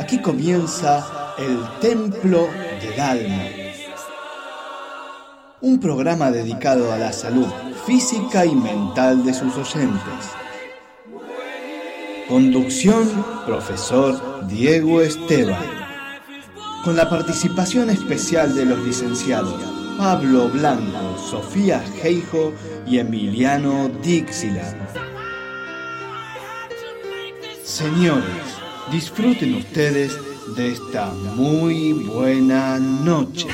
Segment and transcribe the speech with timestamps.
[0.00, 2.48] Aquí comienza el Templo
[2.80, 3.44] del Alma.
[5.60, 7.46] Un programa dedicado a la salud
[7.84, 10.00] física y mental de sus oyentes.
[12.30, 15.66] Conducción, profesor Diego Esteban.
[16.82, 19.62] Con la participación especial de los licenciados
[19.98, 22.54] Pablo Blanco, Sofía Geijo
[22.86, 24.80] y Emiliano Dixieland.
[27.62, 28.59] Señores,
[28.90, 30.18] disfruten ustedes
[30.56, 33.48] de esta muy buena noche.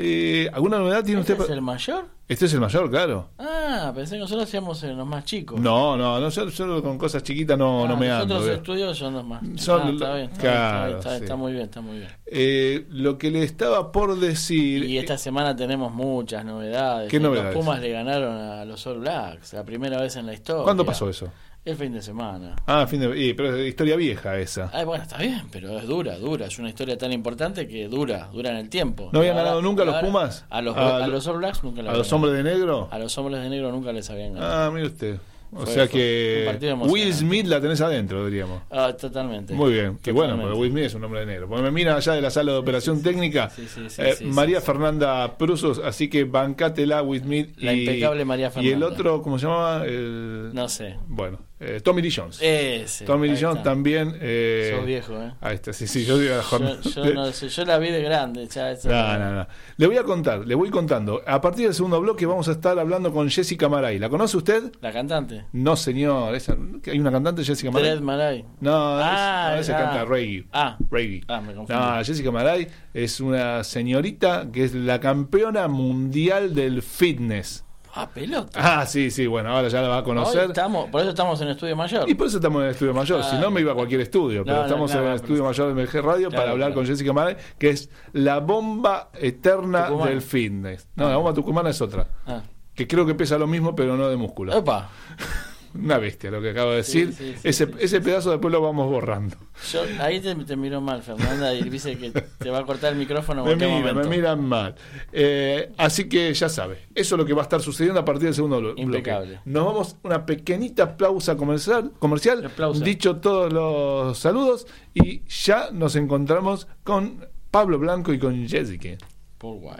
[0.00, 1.44] Eh, ¿Alguna novedad tiene ¿Este usted?
[1.44, 2.04] es pa- el mayor?
[2.28, 3.30] Este es el mayor, claro.
[3.38, 5.58] Ah, pensé que nosotros hacíamos en los más chicos.
[5.58, 8.34] No, no, no yo, yo con cosas chiquitas no, Ah, no me los ando.
[8.36, 8.54] otros ¿ve?
[8.56, 9.42] estudios son los más.
[9.56, 11.24] Son Ah, está bien, está, claro, bien, está, bien, sí.
[11.24, 12.10] está muy bien, está muy bien.
[12.26, 14.84] Eh, lo que le estaba por decir...
[14.84, 17.10] Y esta semana tenemos muchas novedades.
[17.10, 17.54] ¿Qué Eh, novedades?
[17.54, 20.62] Los Pumas le ganaron a los All Blacks, la primera vez en la historia.
[20.64, 21.32] ¿Cuándo pasó eso?
[21.68, 22.56] El fin de semana.
[22.66, 23.18] Ah, fin de...
[23.22, 24.70] y, pero es historia vieja esa.
[24.86, 26.46] Bueno, está bien, pero es dura, dura.
[26.46, 29.10] Es una historia tan importante que dura, dura en el tiempo.
[29.12, 30.46] ¿No habían Ahora- ganado nunca los ahora- Pumas?
[30.48, 32.88] A los, A a lo- los All Blacks nunca les ¿A los hombres de negro?
[32.90, 34.66] A los hombres de negro nunca les habían ganado.
[34.66, 35.18] Ah, mire usted.
[35.50, 36.46] O Fue- sea que
[36.90, 37.14] Will.
[37.14, 38.60] Smith la tenés adentro, diríamos.
[38.70, 39.54] Ah, totalmente.
[39.54, 40.42] Muy bien, y bueno, Totalmente.
[40.44, 41.48] porque Will Smith es un hombre de negro.
[41.48, 44.24] Porque me mira allá de la sala de operación técnica, Sí, sí, sí, eh, sí,
[44.26, 47.54] María sí, Fernanda Prusos, así que bancátela Will Smith.
[47.56, 48.86] La impecable María Y el Fernanda.
[48.88, 49.84] otro, ¿cómo se llama?
[49.86, 50.96] El, No sé.
[51.06, 52.38] Bueno, eh, Tommy Lee Jones.
[52.40, 53.04] Ese.
[53.04, 53.70] Tommy Lee Jones está.
[53.70, 54.16] también.
[54.20, 55.32] Eh, Sos viejo, ¿eh?
[55.40, 56.34] Ahí está, sí, sí, yo digo.
[56.50, 58.46] Yo, yo no la vi de grande.
[58.46, 59.46] Ya, eso- No, no, no.
[59.76, 61.22] Le voy a contar, le voy contando.
[61.26, 63.98] A partir del segundo bloque vamos a estar hablando con Jessica Maray.
[63.98, 64.72] ¿La conoce usted?
[64.80, 65.46] La cantante.
[65.52, 66.34] No, señor.
[66.34, 66.56] Esa,
[66.86, 67.90] ¿Hay una cantante, Jessica Maray?
[67.90, 68.44] Dred Maray.
[68.60, 69.82] No, Ah, es, no, esa ah.
[69.84, 70.46] canta reggae.
[70.52, 70.78] Ah.
[70.90, 71.20] reggae.
[71.28, 71.80] Ah, me confundí.
[71.80, 77.64] No, Jessica Maray es una señorita que es la campeona mundial del fitness.
[78.02, 78.60] Ah, pelota.
[78.80, 80.44] Ah, sí, sí, bueno, ahora ya la va a Hoy conocer.
[80.50, 82.08] estamos, por eso estamos en estudio mayor.
[82.08, 83.24] Y por eso estamos en el estudio mayor.
[83.24, 84.44] Si no, me iba a cualquier estudio.
[84.44, 86.74] Pero No, no, estamos en el estudio mayor de MG Radio para hablar claro.
[86.74, 90.88] con Jessica Maray, que es la bomba eterna del fitness.
[90.94, 92.06] No, la bomba tucumana es otra.
[92.26, 92.42] Ah.
[92.74, 94.56] Que creo que pesa lo mismo, pero no de músculo.
[94.56, 94.88] Opa.
[95.80, 97.12] Una bestia lo que acabo de decir.
[97.12, 99.36] Sí, sí, sí, ese ese pedazo después lo vamos borrando.
[99.72, 102.98] Yo, ahí te, te miró mal, Fernanda, y dice que te va a cortar el
[102.98, 104.74] micrófono Me me miran mal.
[105.12, 108.24] Eh, así que ya sabe, eso es lo que va a estar sucediendo a partir
[108.24, 108.82] del segundo blo- bloque.
[108.82, 109.40] Impecable.
[109.44, 112.50] Nos vamos a una pequeñita pausa comercial, comercial
[112.82, 118.90] dicho todos los saludos, y ya nos encontramos con Pablo Blanco y con Jessica.
[119.38, 119.78] Por guay.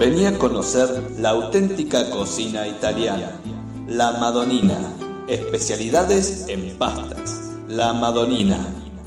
[0.00, 0.88] Vení a conocer
[1.18, 3.38] la auténtica cocina italiana.
[3.86, 4.94] La Madonina.
[5.28, 7.58] Especialidades en pastas.
[7.68, 8.56] La Madonina.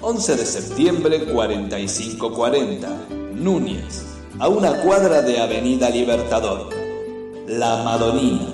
[0.02, 2.88] 11 de septiembre 4540.
[3.34, 4.06] Núñez.
[4.38, 6.70] A una cuadra de Avenida Libertador.
[7.48, 8.54] La Madonina.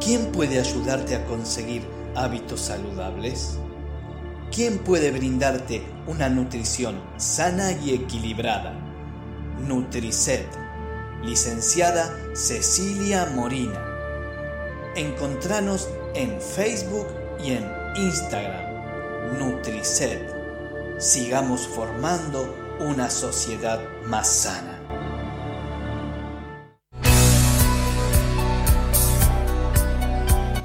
[0.00, 1.82] ¿Quién puede ayudarte a conseguir
[2.16, 3.58] hábitos saludables?
[4.52, 8.72] ¿Quién puede brindarte una nutrición sana y equilibrada?
[9.66, 10.46] Nutricet,
[11.24, 13.80] licenciada Cecilia Morina.
[14.96, 17.08] Encontranos en Facebook
[17.42, 19.38] y en Instagram.
[19.38, 20.32] Nutricet.
[20.98, 24.73] Sigamos formando una sociedad más sana.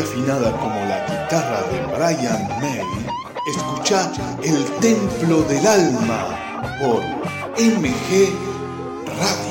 [0.00, 2.82] Afinada como la guitarra de Brian May,
[3.48, 4.10] escucha
[4.42, 6.38] El Templo del Alma
[6.80, 7.02] por
[7.58, 8.32] MG
[9.06, 9.47] Radio.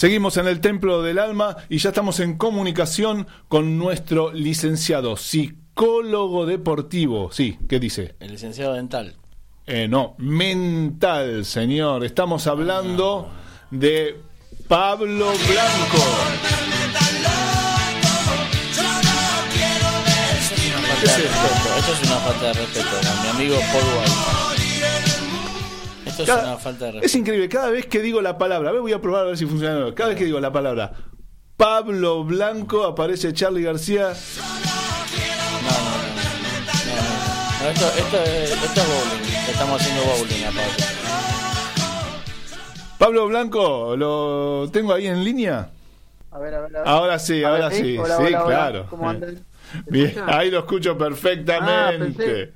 [0.00, 6.46] Seguimos en el Templo del Alma y ya estamos en comunicación con nuestro licenciado psicólogo
[6.46, 7.30] deportivo.
[7.32, 8.14] Sí, ¿qué dice?
[8.18, 9.14] El licenciado dental.
[9.66, 12.02] Eh, no, mental, señor.
[12.02, 13.28] Estamos hablando
[13.70, 14.18] de
[14.66, 16.04] Pablo Blanco.
[21.76, 24.49] Esto es una falta de respeto a mi amigo Paul White.
[26.20, 27.18] Esto es Cada- una falta de es respeto.
[27.18, 29.46] increíble, cada vez que digo la palabra, a ver, voy a probar a ver si
[29.46, 29.94] funciona.
[29.94, 30.92] Cada vez que digo la palabra
[31.56, 34.12] Pablo Blanco aparece Charlie García.
[34.12, 36.24] No, no, no.
[36.86, 37.64] no, no.
[37.64, 39.34] No, esto, esto, es, esto es bowling.
[39.50, 40.84] Estamos haciendo bowling a Pablo.
[42.98, 45.70] Pablo Blanco, ¿lo tengo ahí en línea?
[46.30, 46.88] A ver, a ver, a ver.
[46.88, 48.46] Ahora sí, A ver, ahora sí, Hola, sí, hola, hola.
[48.46, 48.86] claro.
[48.90, 49.44] ¿Cómo andan?
[49.86, 52.24] ¿Me Bien, ahí lo escucho Ah, perfectamente.
[52.24, 52.52] pensé-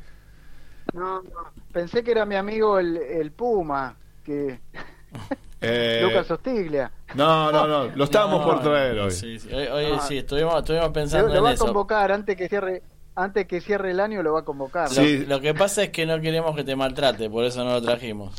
[0.92, 1.30] No, no,
[1.74, 4.60] pensé que era mi amigo el, el Puma, que
[5.66, 6.90] Eh, Lucas Ostiglia.
[7.14, 9.10] no, no, no, lo estábamos No, por traer hoy.
[9.10, 9.48] Sí, sí.
[9.52, 10.00] Hoy, hoy Ah.
[10.06, 12.82] sí, estuvimos, estuvimos Lo, pensando lo en va a convocar antes que cierre
[13.16, 14.88] antes que cierre el año lo va a convocar.
[14.88, 15.24] Lo, Sí.
[15.24, 18.34] lo que pasa es que no queremos que te maltrate, por eso no lo trajimos.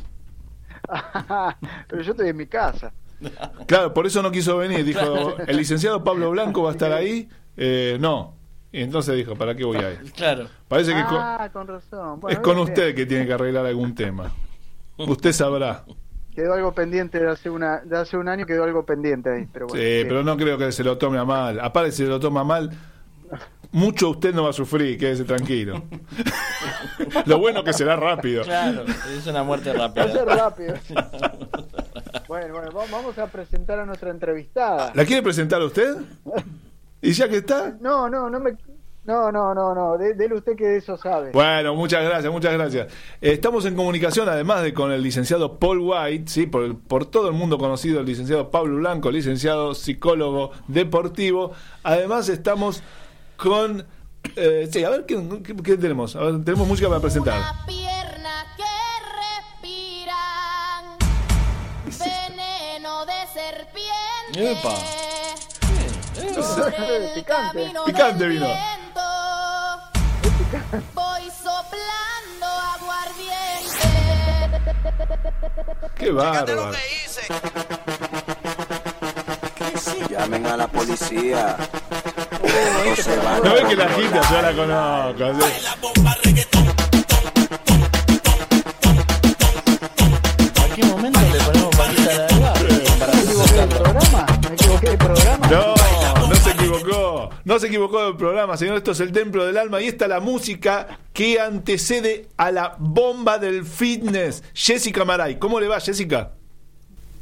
[1.87, 2.91] Pero yo estoy en mi casa.
[3.65, 4.83] Claro, por eso no quiso venir.
[4.85, 7.27] Dijo, el licenciado Pablo Blanco va a estar ahí.
[7.57, 8.35] Eh, no.
[8.77, 10.11] Y entonces dijo, ¿para qué voy a ir?
[10.11, 10.47] Claro.
[10.67, 12.19] Parece que con- Ah, con razón.
[12.27, 14.33] es con usted que tiene que arreglar algún tema.
[14.97, 15.85] Usted sabrá.
[16.35, 19.67] Quedó algo pendiente de hace una de hace un año quedó algo pendiente ahí, pero
[19.67, 19.81] bueno.
[19.81, 20.05] Sí, sí.
[20.05, 21.61] pero no creo que se lo tome a mal.
[21.61, 22.69] Aparte, si se lo toma mal,
[23.71, 25.81] mucho usted no va a sufrir, quédese tranquilo.
[27.25, 28.43] lo bueno que será rápido.
[28.43, 28.83] Claro,
[29.17, 30.35] es una muerte Va a ser rápida.
[30.35, 30.73] rápido.
[32.27, 34.91] bueno, bueno, vamos- vamos a presentar a nuestra entrevistada.
[34.93, 35.95] ¿La quiere presentar usted?
[37.05, 37.75] ¿Y ya que está?
[37.81, 38.55] No, no, no me
[39.05, 41.31] No, no, no, no, de- dele usted que de eso sabe.
[41.31, 42.91] Bueno, muchas gracias, muchas gracias.
[43.21, 47.33] Estamos en comunicación además de con el licenciado Paul White, sí, por, por todo el
[47.35, 51.51] mundo conocido, el licenciado Pablo Blanco, licenciado psicólogo deportivo.
[51.83, 52.81] Además estamos
[53.37, 53.85] con...
[54.35, 56.15] eh, sí, a ver, ¿qué, qué- qué tenemos?
[56.15, 57.37] A ver, tenemos música para presentar.
[57.37, 58.63] Una pierna que
[59.85, 60.97] respiran
[61.99, 64.51] veneno de serpiente.
[64.53, 64.73] Epa.
[66.35, 67.71] Picante.
[67.85, 68.45] Picante vino.
[68.45, 69.01] viento,
[70.93, 73.87] Voy soplando aguardiente.
[75.95, 76.71] Qué bárbaro.
[80.09, 81.55] Llamen a la policía.
[83.43, 85.33] No ves que la agita, yo la conozco.
[85.39, 85.65] sí.
[90.61, 92.83] ¿A qué momento le ponemos del barrio?
[92.99, 94.25] Para ¿Me equivoqué de programa?
[94.49, 95.34] ¿Me equivoqué de programa?
[97.29, 98.03] No, no se equivocó.
[98.05, 98.77] Del programa, señor.
[98.77, 102.75] Esto es el Templo del Alma y esta es la música que antecede a la
[102.77, 104.43] bomba del fitness.
[104.53, 105.39] Jessica Maray.
[105.39, 106.31] ¿Cómo le va, Jessica?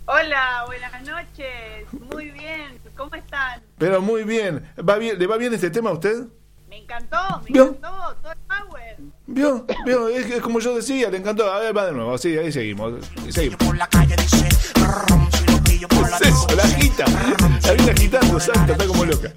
[0.06, 1.86] Hola, buenas noches.
[2.12, 2.80] Muy bien.
[2.98, 3.62] ¿Cómo están?
[3.78, 4.68] Pero muy bien.
[4.88, 6.26] ¿Va bien ¿Le va bien este tema a usted?
[6.70, 7.64] Me encantó, me ¿Vio?
[7.70, 8.16] encantó.
[8.22, 8.98] Todo el power.
[9.28, 9.66] ¿Vio?
[9.86, 10.10] ¿Vio?
[10.10, 11.52] Es, es como yo decía, le encantó.
[11.52, 12.18] A ver, va de nuevo.
[12.18, 12.94] Sí, ahí seguimos.
[13.28, 13.58] Y seguimos.
[13.60, 13.66] ¿Qué
[16.16, 16.48] es eso?
[16.56, 17.06] La agita.
[17.64, 19.32] La viene agitando, salta, está como loca.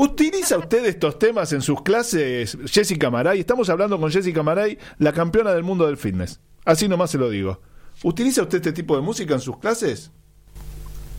[0.00, 3.40] ¿Utiliza usted estos temas en sus clases, Jessica Maray?
[3.40, 6.38] Estamos hablando con Jessica Maray, la campeona del mundo del fitness.
[6.64, 7.60] Así nomás se lo digo.
[8.04, 10.12] ¿Utiliza usted este tipo de música en sus clases?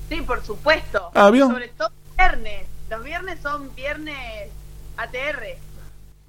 [0.08, 1.12] Sí, por supuesto.
[1.14, 1.48] Ah, ¿vio?
[1.48, 2.68] Sobre todo viernes.
[2.90, 4.50] Los viernes son viernes
[4.96, 5.58] ATR.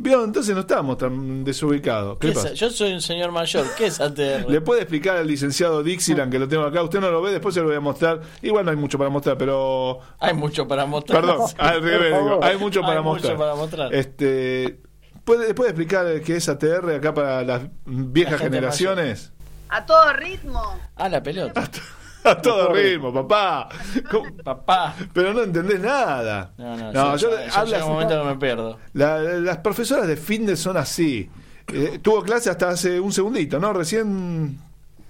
[0.02, 2.18] Vio, entonces no estamos tan desubicados.
[2.18, 2.54] ¿Qué ¿Qué es- pasa?
[2.54, 3.66] Yo soy un señor mayor.
[3.76, 4.46] ¿Qué es ATR?
[4.48, 6.82] ¿Le puede explicar al licenciado Dixieland que lo tengo acá?
[6.82, 8.20] Usted no lo ve, después se lo voy a mostrar.
[8.42, 11.20] Igual no hay mucho para mostrar, pero Hay mucho para mostrar.
[11.20, 13.36] Perdón, al revés, digo, hay mucho para Hay mucho mostrar.
[13.36, 13.94] para mostrar.
[13.94, 14.80] Este,
[15.24, 19.32] ¿puede, ¿Puede explicar qué es ATR acá para las viejas La generaciones?
[19.68, 20.62] A todo ritmo.
[20.96, 21.70] Ah, la pelota.
[22.24, 23.68] A todo ritmo, papá.
[24.10, 24.26] ¿Cómo?
[24.44, 24.94] Papá.
[25.12, 26.52] Pero no entendés nada.
[26.58, 28.78] No, no, yo, yo, yo hablas- llega un momento que me pierdo.
[28.92, 31.30] la- las profesoras de fitness son así.
[31.72, 33.72] Eh, tuvo clase hasta hace un segundito, ¿no?
[33.72, 34.58] Recién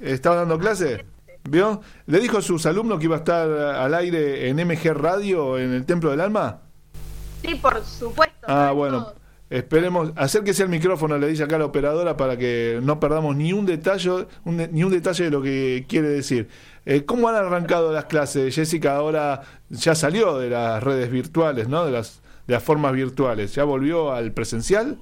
[0.01, 1.05] estaba dando clase.
[1.49, 1.81] ¿Vio?
[2.07, 5.73] ¿Le dijo a sus alumnos que iba a estar al aire en MG Radio en
[5.73, 6.61] el Templo del Alma?
[7.43, 8.37] Sí, por supuesto.
[8.47, 9.05] Ah, bueno.
[9.05, 9.15] todo.
[9.49, 13.67] Esperemos, acérquese al micrófono, le dice acá la operadora, para que no perdamos ni un
[13.67, 16.49] detalle, un ni un detalle de lo que quiere decir.
[16.87, 18.55] Eh, ¿Cómo han arrancado las clases?
[18.55, 21.85] Jessica ahora ya salió de las redes virtuales, ¿no?
[21.85, 23.55] De las, de las formas virtuales.
[23.55, 24.97] ¿Ya volvió al presencial?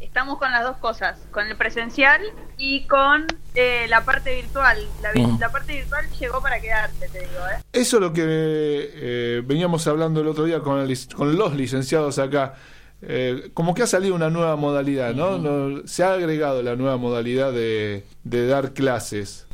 [0.00, 2.20] Estamos con las dos cosas, con el presencial
[2.56, 4.78] y con eh, la parte virtual.
[5.02, 5.38] La, vi- Mm.
[5.40, 7.60] la parte virtual llegó para quedarse, te digo, ¿eh?
[7.72, 11.54] Eso es lo que eh, veníamos hablando el otro día con, el lic- con los
[11.54, 12.54] licenciados acá.
[13.02, 15.36] Eh, como que ha salido una nueva modalidad, ¿no?
[15.38, 19.46] No- se ha agregado la nueva modalidad de, de dar clases.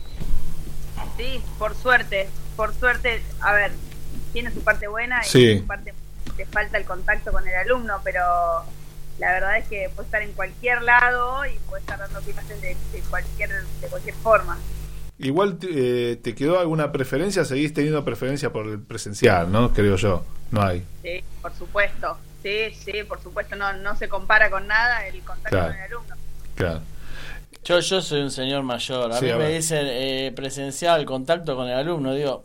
[1.16, 2.28] Sí, por suerte.
[2.56, 3.72] por suerte, a ver,
[4.32, 5.58] tiene su parte buena y Sí.
[5.58, 5.92] su parte
[6.36, 8.20] te falta el contacto con el alumno, pero
[9.18, 12.76] la verdad es que puede estar en cualquier lado y puede estar dando clases de,
[12.92, 14.56] de cualquier de cualquier forma.
[15.18, 19.72] Igual eh, te quedó alguna preferencia, seguís teniendo preferencia por el presencial, ¿no?
[19.72, 20.24] Creo yo.
[20.52, 20.84] No hay.
[21.02, 22.16] Sí, por supuesto.
[22.42, 25.66] Sí, sí, por supuesto, no no se compara con nada el contacto Claro.
[25.68, 26.14] con el alumno.
[26.54, 26.80] Claro.
[27.64, 29.12] Yo, yo soy un señor mayor.
[29.12, 32.12] A Sí, mí a me dicen eh, presencial, contacto con el alumno.
[32.14, 32.44] Digo,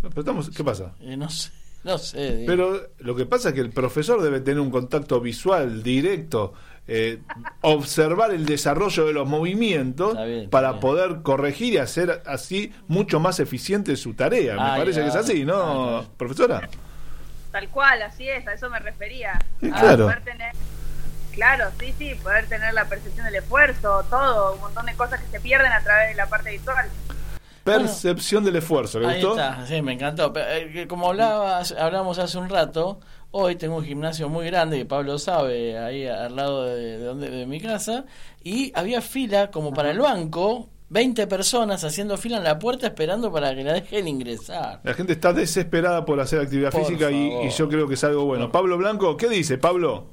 [0.00, 0.92] Pero estamos, ¿Qué pasa?
[1.00, 1.50] eh, no sé,
[1.84, 2.34] no sé.
[2.36, 2.46] digo.
[2.46, 6.54] Pero lo que pasa es que el profesor debe tener un contacto visual directo,
[6.86, 7.18] eh,
[7.60, 10.16] observar el desarrollo de los movimientos
[10.50, 14.54] para poder corregir y hacer así mucho más eficiente su tarea.
[14.54, 16.68] Me parece que es así, ¿no, profesora?
[17.52, 19.38] Tal cual, así es, a eso me refería.
[19.60, 20.04] Sí, A claro.
[20.04, 20.52] poder tener,
[21.38, 25.28] claro, sí, sí, poder tener la percepción del esfuerzo, todo, un montón de cosas que
[25.28, 26.88] se pierden a través de la parte visual.
[27.62, 29.38] Percepción del esfuerzo, ¿le Ahí gustó?
[29.38, 30.32] está, sí, me encantó.
[30.34, 32.98] Eh, como hablabas, hablamos hace un rato,
[33.30, 37.30] hoy tengo un gimnasio muy grande que Pablo sabe, ahí al lado de, de donde,
[37.30, 38.04] de mi casa,
[38.42, 43.30] y había fila como para el banco, 20 personas haciendo fila en la puerta esperando
[43.30, 44.80] para que la dejen ingresar.
[44.82, 48.02] La gente está desesperada por hacer actividad Por física y, y yo creo que es
[48.02, 48.50] algo bueno.
[48.50, 50.06] Pablo Blanco, ¿qué dice Pablo?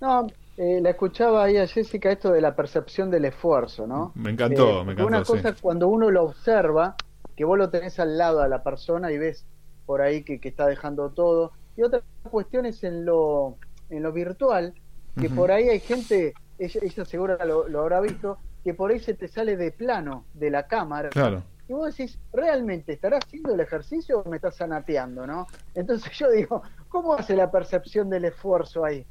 [0.00, 4.12] No, eh, la escuchaba ahí a Jessica esto de la percepción del esfuerzo, ¿no?
[4.14, 5.24] Me encantó, Eh, me Una encantó.
[5.24, 5.32] sí.
[5.32, 6.94] cosa es cuando uno lo observa,
[7.36, 9.46] que vos lo tenés al lado a la persona y ves
[9.86, 11.52] por ahí que, que está dejando todo.
[11.76, 13.56] Y otra cuestión es en lo,
[13.90, 14.74] en lo virtual,
[15.18, 19.00] que por ahí hay gente, ella, ella seguro lo, lo habrá visto, que por ahí
[19.00, 21.08] se te sale de plano de la cámara.
[21.08, 21.42] Claro.
[21.68, 25.46] Y vos decís, ¿realmente estará haciendo el ejercicio o me estás sanateando, no?
[25.74, 29.06] Entonces yo digo, ¿cómo hace la percepción del esfuerzo ahí?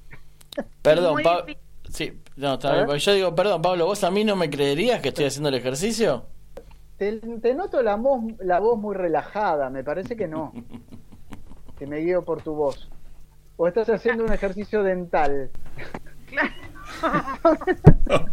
[0.82, 1.54] Perdón, Pablo.
[1.90, 5.02] Sí, no, está bien, porque yo digo, perdón, Pablo, ¿vos a mí no me creerías
[5.02, 6.26] que estoy haciendo el ejercicio?
[6.98, 10.54] Te, te noto la voz, la voz muy relajada, me parece que no.
[11.80, 12.88] Que me guío por tu voz.
[13.58, 15.50] O estás haciendo un ejercicio dental.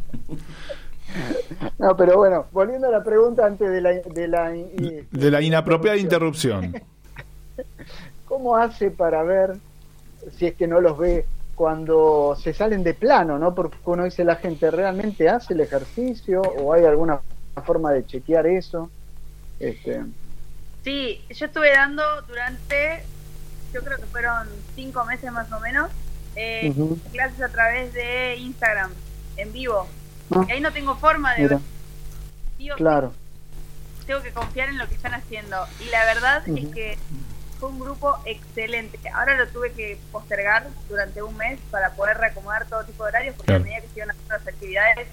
[1.79, 3.91] No, pero bueno, volviendo a la pregunta antes de la...
[3.93, 6.75] De la y- De la inapropiada interrupción.
[8.27, 9.57] ¿Cómo hace para ver,
[10.33, 11.25] si es que no los ve,
[11.59, 13.53] cuando se salen de plano, ¿no?
[13.53, 17.21] Porque uno dice, la gente realmente hace el ejercicio o hay alguna
[17.67, 18.89] forma de chequear eso.
[19.59, 20.05] Este,
[20.85, 23.03] Sí, yo estuve dando durante,
[23.75, 25.91] yo creo que fueron cinco meses más o menos,
[26.37, 26.73] eh,
[27.13, 28.93] clases a través de Instagram,
[29.37, 29.89] en vivo.
[30.31, 30.45] Ah.
[30.49, 31.59] Y ahí no tengo forma de ver.
[32.77, 33.13] claro.
[34.07, 35.57] tengo que confiar en lo que están haciendo.
[35.85, 36.99] Y la verdad es que
[37.59, 38.99] fue un grupo excelente.
[39.11, 43.35] Ahora lo tuve que postergar durante un mes para poder reacomodar todo tipo de horarios,
[43.37, 43.63] porque Claro.
[43.63, 45.09] a medida que se iban haciendo las actividades,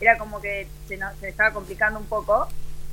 [0.00, 2.48] era como que se, nos, se estaba complicando un poco.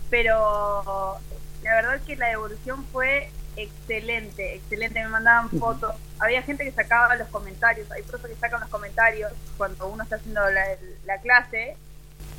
[0.09, 1.19] Pero
[1.63, 5.01] la verdad es que la evolución fue excelente, excelente.
[5.01, 5.95] Me mandaban fotos.
[6.19, 7.89] Había gente que sacaba los comentarios.
[7.91, 10.63] Hay profes que sacan los comentarios cuando uno está haciendo la,
[11.05, 11.75] la clase.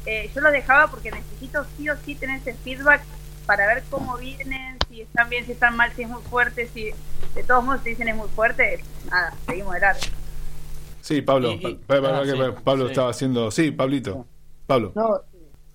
[0.07, 3.03] Eh, yo los dejaba porque necesito sí o sí tener ese feedback
[3.47, 6.91] para ver cómo vienen, si están bien, si están mal, si es muy fuerte, si
[7.35, 8.81] de todos modos te dicen es muy fuerte,
[9.11, 10.01] nada, seguimos de largo.
[11.01, 11.51] Sí, Pablo.
[11.51, 12.91] Y- y- Pa- pa- ah, que sí, pa- Pablo sí.
[12.93, 13.51] estaba haciendo.
[13.51, 14.25] Sí, Pablito.
[14.69, 14.93] Pablo.
[14.95, 15.21] No,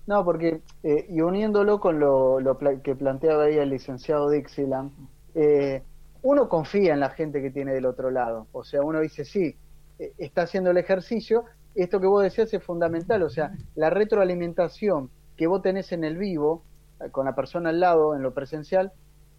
[0.06, 4.90] no porque, eh, y uniéndolo con lo, lo pla- que planteaba ahí el licenciado Dixieland,
[5.34, 5.82] eh,
[6.22, 8.46] uno confía en la gente que tiene del otro lado.
[8.52, 9.54] O sea, uno dice, sí,
[9.98, 11.44] eh, está haciendo el ejercicio.
[11.74, 13.22] Esto que vos decías es fundamental.
[13.22, 16.64] O sea, la retroalimentación que vos tenés en el vivo,
[17.12, 18.92] con la persona al lado, en lo presencial,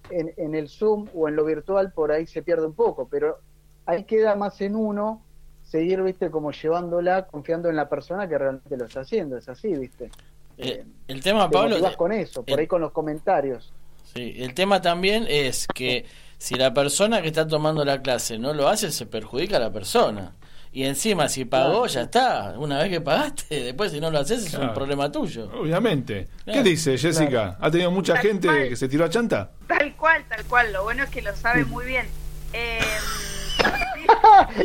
[0.09, 3.07] en, en el Zoom o en lo virtual, por ahí se pierde un poco.
[3.09, 3.39] Pero
[3.85, 5.23] ahí queda más en uno
[5.63, 9.37] seguir, viste, como llevándola, confiando en la persona que realmente lo está haciendo.
[9.37, 10.11] Es así, viste.
[10.57, 13.71] Eh, el tema, Te Pablo, con eso, por el- ahí con los comentarios.
[14.13, 16.05] Sí, el tema también es que
[16.37, 19.71] si la persona que está tomando la clase no lo hace, se perjudica a la
[19.71, 20.33] persona.
[20.73, 21.87] Y encima, si pagó, Claro.
[21.87, 22.53] ya está.
[22.57, 24.73] Una vez que pagaste, después si no lo haces, es un Claro.
[24.73, 25.49] problema tuyo.
[25.53, 26.27] Obviamente.
[26.45, 26.63] ¿Qué Claro.
[26.63, 27.57] dice Jessica?
[27.59, 28.69] ¿Ha tenido mucha Tal gente cual.
[28.69, 29.51] que se tiró a chanta?
[29.67, 32.05] Tal cual, tal cual, lo bueno es que lo sabe muy bien.
[32.53, 32.79] Eh,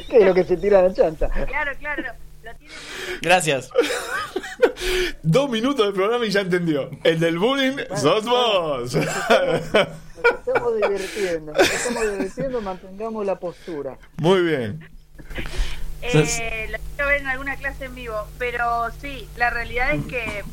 [0.08, 1.28] que es lo que se tira la chanta.
[1.28, 2.02] claro, claro,
[2.42, 2.74] lo tiene
[3.22, 3.70] Gracias.
[5.22, 6.90] Dos minutos de programa y ya entendió.
[7.04, 8.94] El del bullying sos vos.
[8.94, 13.96] Nos estamos divirtiendo, nos estamos divirtiendo, mantengamos la postura.
[14.16, 14.80] Muy bien.
[16.02, 20.44] Eh, lo quiero ver en alguna clase en vivo, pero sí, la realidad es que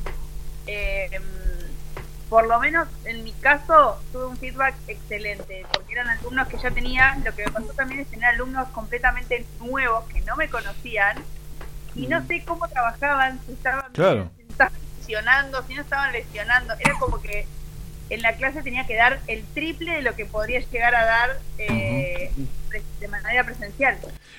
[0.68, 6.48] eh, mm, por lo menos en mi caso tuve un feedback excelente, porque eran alumnos
[6.48, 10.36] que ya tenía, lo que me pasó también es tener alumnos completamente nuevos que no
[10.36, 11.18] me conocían
[11.96, 14.32] y no sé cómo trabajaban, si estaban, Claro.
[14.38, 17.46] si estaban lesionando, si no estaban lesionando, era como que
[18.14, 21.30] en la clase tenía que dar el triple de lo que podría llegar a dar
[21.58, 22.32] eh,
[23.00, 23.98] de manera presencial.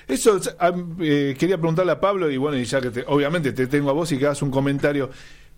[0.08, 3.66] Eso ah, eh, quería preguntarle a Pablo y bueno, y ya que te- obviamente te
[3.66, 5.10] tengo a vos y que hagas un comentario,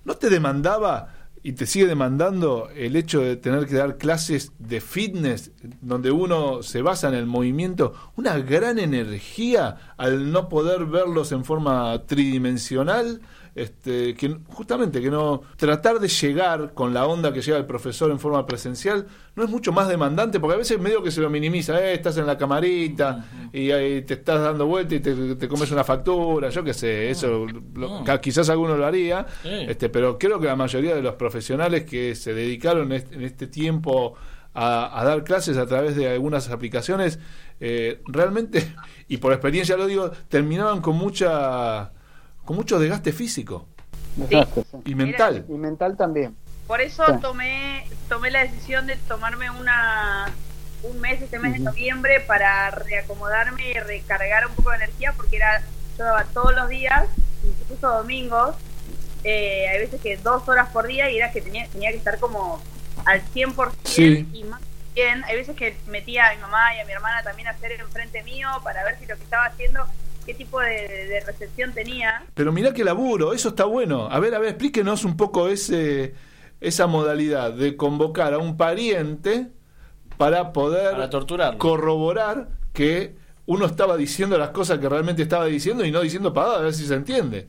[0.05, 4.81] ¿no te demandaba y te sigue demandando el hecho de tener que dar clases de
[4.81, 11.31] fitness donde uno se basa en el movimiento, una gran energía al no poder verlos
[11.33, 13.21] en forma tridimensional?
[13.57, 18.11] Este, que justamente que no tratar de llegar con la onda que llega el profesor
[18.11, 21.31] en forma presencial no es mucho más demandante porque a veces medio que se lo
[21.31, 25.49] minimiza eh, estás en la camarita y ahí te estás dando vuelta y te, te
[25.49, 29.25] comes una factura yo qué sé eso lo- quizás alguno lo haría
[29.71, 34.17] este pero creo que la mayoría de los profesionales que se dedicaron en este tiempo
[34.53, 37.19] a, a dar clases a través de algunas aplicaciones
[37.59, 38.71] eh, realmente
[39.09, 41.93] y por experiencia lo digo terminaban con mucha
[42.47, 43.67] con mucho desgaste físico
[44.31, 44.39] sí.
[44.87, 45.45] y mental.
[45.49, 46.35] Y mental también.
[46.67, 47.13] Por eso Sí.
[47.21, 50.33] tomé tomé la decisión de tomarme una
[50.83, 55.37] un mes, este mes de noviembre, para reacomodarme y recargar un poco de energía, porque
[55.37, 55.61] era
[55.99, 57.07] yo daba todos los días,
[57.45, 58.55] incluso domingos,
[59.25, 62.19] eh, hay veces que dos horas por día y era que tenía, tenía que estar
[62.19, 62.63] como
[63.05, 64.29] al 100% Sí.
[64.33, 64.61] y más
[64.95, 65.25] bien.
[65.25, 68.23] Hay veces que metía a mi mamá y a mi hermana también a hacer enfrente
[68.23, 69.85] mío para ver si lo que estaba haciendo,
[70.27, 72.25] qué tipo de, de recepción tenía.
[72.35, 74.09] Pero mirá qué laburo, eso está bueno.
[74.11, 76.15] A ver, a ver, explíquenos un poco ese
[76.61, 79.49] esa modalidad de convocar a un pariente
[80.17, 81.59] para poder Para torturarlo.
[81.59, 83.15] corroborar que
[83.47, 86.75] uno estaba diciendo las cosas que realmente estaba diciendo y no diciendo pagada, a ver
[86.75, 87.47] si se entiende.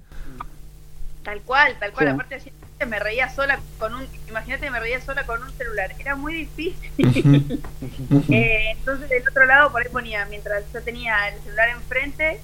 [1.24, 2.08] Tal cual, tal cual.
[2.08, 2.13] Sí.
[2.13, 2.52] Aparte, así,
[2.88, 4.08] me reía sola con un.
[4.30, 5.92] Imagínate, me reía sola con un celular.
[6.00, 6.92] Era muy difícil.
[8.30, 12.40] Eh, entonces, del otro lado, por ahí ponía, mientras yo tenía el celular enfrente,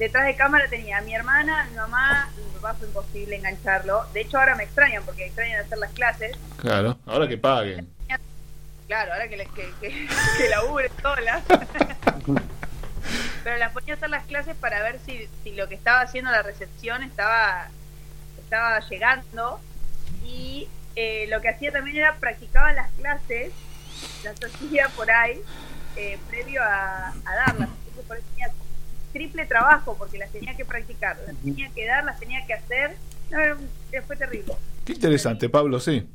[0.00, 3.36] detrás de cámara tenía a mi hermana, a mi mamá, y mi papá fue imposible
[3.36, 4.06] engancharlo.
[4.14, 6.38] De hecho, ahora me extrañan porque extrañan hacer las clases.
[6.56, 7.86] Claro, ahora que paguen.
[8.86, 10.08] Claro, ahora que, que, que,
[10.38, 11.42] que labure sola.
[13.44, 16.30] Pero las ponía a hacer las clases para ver si, si lo que estaba haciendo
[16.30, 17.68] la recepción estaba,
[18.42, 19.60] estaba llegando.
[20.24, 23.52] Y eh, lo que hacía también era practicaba las clases,
[24.24, 25.42] las hacía por ahí,
[25.96, 27.68] eh, previo a, a darlas.
[27.68, 28.48] Entonces por eso tenía
[29.12, 32.96] triple trabajo, porque las tenía que practicar, las tenía que dar, las tenía que hacer.
[33.30, 33.68] No, era un-
[34.06, 34.54] fue terrible.
[34.84, 36.08] Qué interesante, Pablo, sí.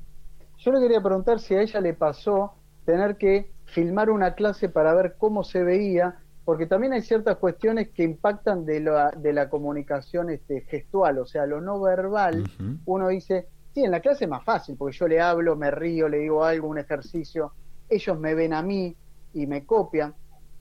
[0.60, 2.54] Yo le quería preguntar si a ella le pasó
[2.86, 7.90] tener que filmar una clase para ver cómo se veía, porque también hay ciertas cuestiones
[7.90, 12.44] que impactan de la, de la comunicación este, gestual, o sea, lo no verbal.
[12.86, 16.08] Uno dice, sí, en la clase es más fácil, porque yo le hablo, me río,
[16.08, 17.52] le digo algo, un ejercicio,
[17.90, 18.96] ellos me ven a mí
[19.34, 20.14] y me copian,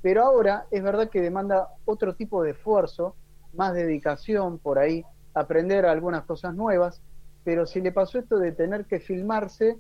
[0.05, 3.17] pero ahora es verdad que demanda otro tipo de esfuerzo,
[3.55, 7.01] más dedicación por ahí, aprender algunas cosas nuevas,
[7.43, 9.79] pero si le pasó esto de tener que filmarse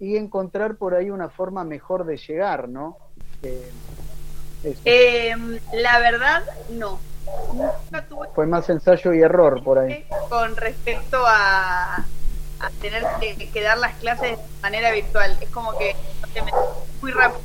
[0.00, 2.96] y encontrar por ahí una forma mejor de llegar, ¿no?
[3.42, 3.70] Eh.
[4.86, 5.34] Eh,
[5.74, 6.98] la verdad, no.
[7.52, 10.06] Nunca tuve Fue más ensayo y error por ahí.
[10.30, 15.36] con respecto a, a tener que, que dar las clases de manera virtual.
[15.38, 15.94] Es como que
[17.02, 17.42] muy rápido.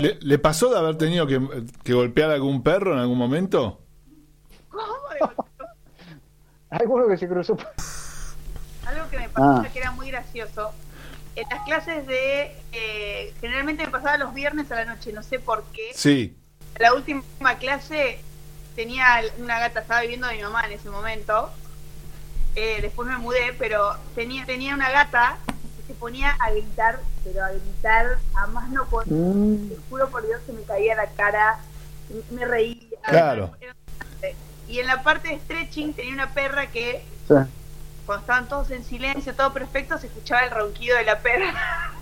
[0.00, 1.40] ¿Le, le pasó de haber tenido que,
[1.84, 3.80] que golpear a algún perro en algún momento?
[6.70, 7.56] Alguno que se cruzó.
[8.86, 9.68] Algo que me pasó Ah.
[9.72, 10.72] que era muy gracioso.
[11.34, 12.56] En las clases de...
[12.72, 15.90] eh, generalmente me pasaba los viernes a la noche, no sé por qué.
[15.94, 16.36] Sí.
[16.78, 17.22] La última
[17.58, 18.20] clase
[18.74, 21.50] tenía una gata, estaba viviendo mi mamá en ese momento.
[22.54, 25.38] Eh, después me mudé, pero tenía, tenía una gata
[25.86, 29.08] se ponía a gritar, pero a gritar a más no poder.
[29.10, 29.68] Mm.
[29.68, 31.58] Te juro por Dios que me caía la cara,
[32.30, 32.76] me reía.
[33.08, 33.52] Claro.
[34.68, 37.34] Y en la parte de stretching tenía una perra que Sí.
[38.04, 41.92] cuando estaban todos en silencio, todo perfecto, se escuchaba el ronquido de la perra.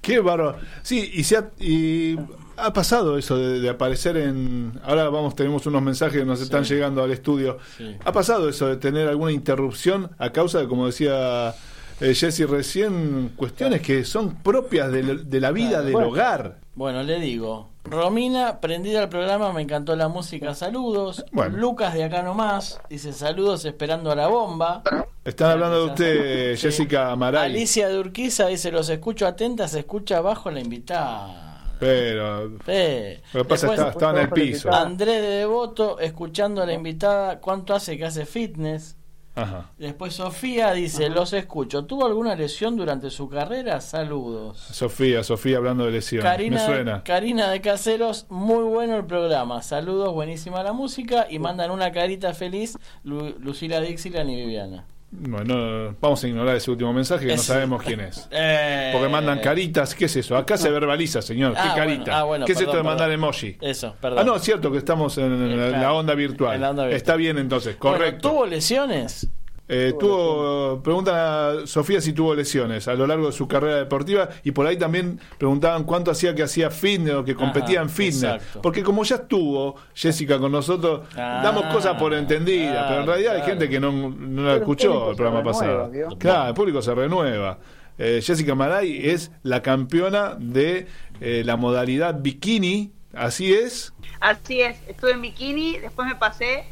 [0.00, 0.58] Qué bárbaro.
[0.82, 2.18] Sí, y, se ha, y
[2.56, 4.78] ha pasado eso de, de aparecer en...
[4.84, 7.58] Ahora vamos, tenemos unos mensajes que nos están llegando al estudio.
[7.76, 7.96] Sí.
[8.04, 11.54] Ha pasado eso de tener alguna interrupción a causa de, como decía
[12.00, 15.84] eh, Jesse recién, cuestiones que son propias de, de la vida Claro.
[15.84, 16.08] del Bueno.
[16.08, 16.58] hogar.
[16.74, 17.70] Bueno, le digo.
[17.84, 21.24] Romina, prendida al programa, me encantó la música, saludos.
[21.32, 21.58] Bueno.
[21.58, 24.82] Lucas de acá nomás, dice saludos esperando a la bomba.
[25.22, 26.62] Están hablando de usted, Sí.
[26.62, 27.44] Jessica Amaral.
[27.44, 31.74] Alicia de Urquiza dice, los escucho atentas, se escucha abajo la invitada.
[31.78, 32.52] Pero...
[32.64, 33.20] Sí.
[33.34, 34.72] Lo que pasa estaba en el piso.
[34.72, 38.96] Andrés de Devoto, escuchando a la invitada, ¿cuánto hace que hace fitness?
[39.36, 39.70] Ajá.
[39.78, 41.86] Después Sofía dice, los escucho.
[41.86, 43.80] ¿Tuvo alguna lesión durante su carrera?
[43.80, 44.58] Saludos.
[44.58, 46.22] Sofía, Sofía hablando de lesión.
[46.22, 47.02] Karina, Me suena.
[47.02, 49.60] Karina de Caseros, muy bueno el programa.
[49.62, 51.26] Saludos, buenísima la música.
[51.28, 54.86] Y mandan una carita feliz Lu- Lucila Dixieland y Viviana.
[55.16, 58.28] Bueno, vamos a ignorar ese último mensaje que no sabemos quién es.
[58.30, 60.36] Eh, Porque mandan caritas, ¿qué es eso?
[60.36, 61.52] Acá se verbaliza, señor.
[61.54, 62.02] ¿Qué Ah, carita?
[62.04, 63.24] bueno, ah, bueno, ¿Qué es esto perdón, de mandar perdón.
[63.24, 63.56] emoji?
[63.60, 64.18] Eso, perdón.
[64.18, 65.82] Ah, no, es cierto que estamos en, en la- claro.
[65.82, 66.54] la onda virtual.
[66.56, 66.96] En la onda virtual.
[66.96, 68.30] Está bien entonces, Bueno, correcto.
[68.30, 69.28] ¿Tuvo lesiones?
[69.66, 74.28] Eh, tuvo, preguntan a Sofía si tuvo lesiones a lo largo de su carrera deportiva
[74.42, 77.88] y por ahí también preguntaban cuánto hacía que hacía fitness o que competía Ajá, en
[77.88, 78.24] fitness.
[78.34, 78.60] exacto.
[78.60, 83.06] Porque como ya estuvo Jessica con nosotros, Ah, damos cosas por entendidas, claro, pero en
[83.06, 86.18] realidad hay gente que no, no la escuchó el programa renueva, pasado.
[86.18, 87.58] Claro, el público se renueva.
[87.96, 90.88] Eh, Jessica Maray es la campeona de
[91.22, 93.94] eh, la modalidad bikini, así es.
[94.20, 96.64] Así es, estuve en bikini, después me pasé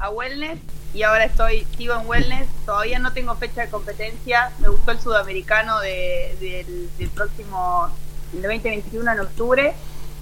[0.00, 0.58] a wellness
[0.94, 2.46] y ahora estoy, sigo en wellness.
[2.66, 4.50] Todavía no tengo fecha de competencia.
[4.58, 7.88] Me gustó el sudamericano de- del, del próximo,
[8.34, 9.74] el de 2021 en octubre.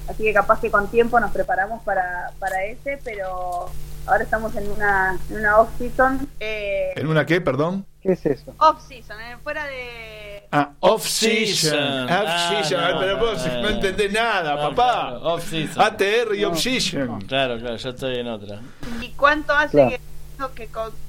[0.08, 3.70] Así que capaz que con tiempo nos preparamos para, para ese, pero
[4.06, 6.28] ahora estamos en una, en una off-season.
[6.40, 7.86] Eh, ¿En una qué, perdón?
[8.02, 8.54] ¿Qué es eso?
[8.58, 10.48] off-season, eh, fuera de...
[10.50, 11.78] Ah, off-season.
[11.78, 12.10] Off-season.
[12.10, 12.80] Off-season.
[12.80, 13.68] Ah, no, pero vos no, no, no.
[13.68, 15.00] entendés nada, No, papá.
[15.10, 15.82] claro, off-season.
[15.84, 17.20] ATR y off-season.
[17.22, 18.60] Claro, claro, yo estoy en otra.
[19.00, 19.90] ¿Y cuánto hace Claro.
[19.90, 20.00] que,
[20.48, 20.68] que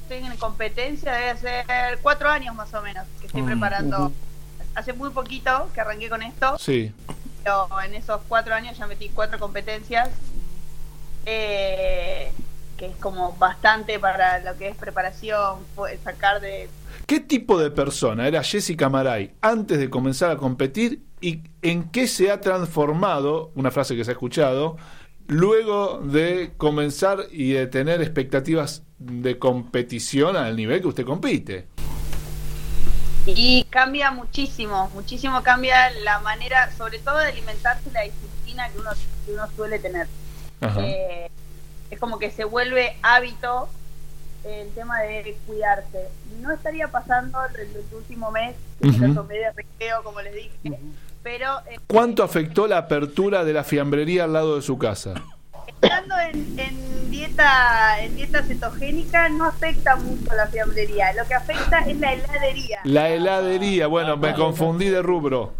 [0.10, 1.13] tengo en competencia?
[1.13, 1.65] Debe ser
[2.02, 3.46] cuatro años más o menos que estoy Mm.
[3.48, 4.12] preparando.
[4.76, 6.94] Hace muy poquito que arranqué con esto, Sí.
[7.44, 10.10] pero en esos cuatro años ya metí cuatro competencias,
[11.26, 12.32] eh,
[12.78, 16.70] que es como bastante para lo que es preparación, fue sacar de...
[17.06, 22.08] ¿Qué tipo de persona era Jessica Maray antes de comenzar a competir y en qué
[22.08, 24.78] se ha transformado, una frase que se ha escuchado,
[25.32, 31.67] luego de comenzar y de tener expectativas de competición al nivel que usted compite?
[33.26, 38.89] Y cambia muchísimo, muchísimo cambia la manera, sobre todo de alimentarse la disciplina que uno,
[39.26, 40.08] que uno suele tener.
[40.80, 41.30] Eh,
[41.89, 43.70] es como que se vuelve hábito
[44.44, 46.10] el tema de cuidarse.
[46.41, 49.08] No estaría pasando el, el último mes, que me Ujú.
[49.08, 50.80] lo tomé de recreo, como les dije,
[51.23, 55.13] pero eh, ¿Cuánto afectó la apertura de la fiambrería al lado de su casa?
[55.81, 61.12] estando en, en dieta en dieta cetogénica no afecta mucho la fiambrería.
[61.13, 62.79] Lo que afecta es la heladería.
[62.84, 65.53] La heladería, bueno, me confundí de rubro.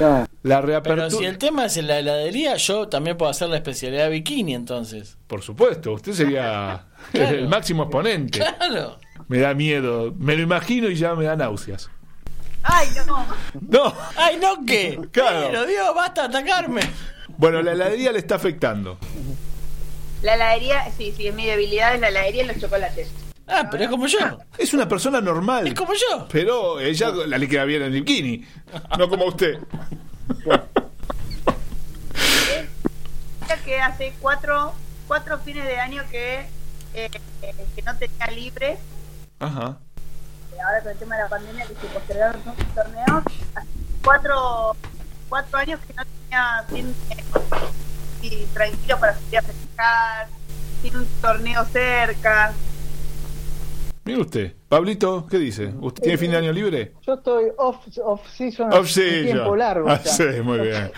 [0.00, 1.10] La Pero reapertura...
[1.10, 5.16] si el tema es en la heladería, yo también puedo hacer la especialidad bikini entonces.
[5.26, 7.36] Por supuesto, usted sería Claro.
[7.36, 8.38] el máximo exponente.
[8.38, 8.98] Claro.
[9.28, 11.90] Me da miedo, me lo imagino y ya me da náuseas.
[12.62, 13.26] Ay, no.
[13.68, 14.98] No, ¡Ay, no qué!
[15.12, 15.46] Claro.
[15.50, 16.80] Pero Dios, basta atacarme.
[17.36, 18.98] bueno, la heladería le está afectando.
[20.22, 23.08] La heladería, sí, sí, es mi debilidad es la heladería y los chocolates.
[23.46, 24.18] Ah, pero es como yo.
[24.58, 25.66] Es una persona normal.
[25.66, 26.28] Es como yo.
[26.30, 28.44] Pero ella la le queda bien en el bikini.
[28.98, 29.58] No como usted.
[33.48, 34.74] Ya que hace cuatro,
[35.06, 36.40] cuatro fines de año que,
[36.94, 37.10] eh,
[37.42, 38.76] eh, que no tenía libre.
[39.38, 39.78] Ajá.
[40.58, 43.24] Eh, Ahora con el tema de la pandemia que se postergaron todos los torneos.
[43.54, 43.68] Hace
[44.02, 44.76] cuatro,
[45.28, 46.94] cuatro años que no tenía fin
[48.22, 50.28] y tranquilo para salir a festejar,
[50.82, 52.52] sin un torneo cerca.
[54.08, 54.52] Mire usted.
[54.70, 55.70] Pablito, ¿qué dice?
[55.82, 56.92] ¿Usted tiene fin de año libre?
[57.06, 59.24] Yo estoy off, off season Off un season.
[59.24, 59.86] tiempo largo.
[59.86, 60.90] Ah, sí, muy bien.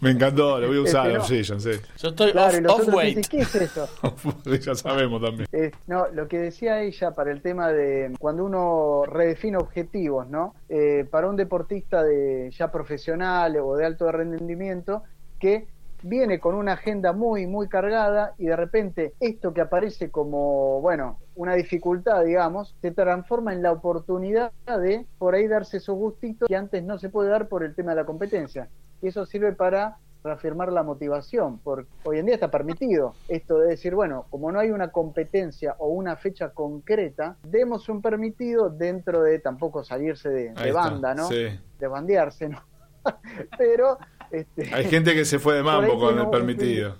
[0.00, 1.22] Me encantó, lo voy a usar, Este, no.
[1.22, 1.72] off season, sí.
[1.98, 3.16] Yo estoy Claro, off, otros weight.
[3.18, 3.86] dicen, ¿qué es eso?
[4.64, 5.46] ya sabemos también.
[5.52, 10.54] Eh, no, lo que decía ella para el tema de cuando uno redefine objetivos, ¿no?
[10.70, 15.02] Eh, para un deportista de ya profesional o de alto rendimiento
[15.38, 15.66] que
[16.04, 21.18] viene con una agenda muy, muy cargada y de repente esto que aparece como, bueno,
[21.34, 26.56] una dificultad, digamos, se transforma en la oportunidad de por ahí darse esos gustitos que
[26.56, 28.68] antes no se puede dar por el tema de la competencia.
[29.00, 33.68] Y eso sirve para reafirmar la motivación, porque hoy en día está permitido esto de
[33.68, 39.22] decir, bueno, como no hay una competencia o una fecha concreta, demos un permitido dentro
[39.22, 41.28] de tampoco salirse de, de banda, ¿no?
[41.28, 41.46] sí.
[41.78, 42.62] De bandearse, ¿no?
[43.58, 43.98] Pero
[44.40, 46.96] este, Hay gente que se fue de mambo con el permitido.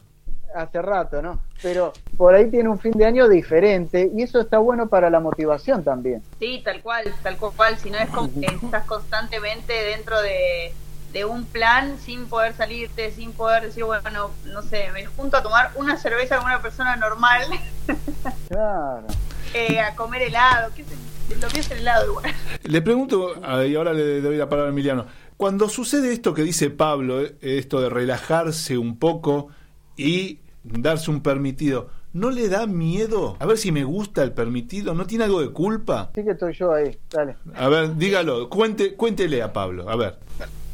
[0.54, 1.40] hace rato, ¿no?
[1.62, 5.18] Pero por ahí tiene un fin de año diferente y eso está bueno para la
[5.20, 6.22] motivación también.
[6.38, 7.76] Sí, tal cual, tal cual.
[7.78, 10.72] Si no es como que estás constantemente dentro de,
[11.12, 15.42] de un plan sin poder salirte, sin poder decir, bueno, no sé, me junto a
[15.42, 17.42] tomar una cerveza con una persona normal,
[18.48, 19.06] Claro.
[19.54, 20.94] eh, a comer helado, qué sé,
[21.40, 22.32] lo mío es el helado igual.
[22.62, 23.34] Le pregunto,
[23.66, 27.36] y ahora le doy la palabra a Emiliano, cuando sucede esto que dice Pablo, eh,
[27.42, 29.48] esto de relajarse un poco
[29.96, 33.36] y darse un permitido, ¿no le da miedo?
[33.40, 36.10] A ver si me gusta el permitido, ¿no tiene algo de culpa?
[36.12, 37.36] Así que estoy yo ahí, dale.
[37.54, 40.18] A ver, dígalo, cuente, cuéntele a Pablo, a ver.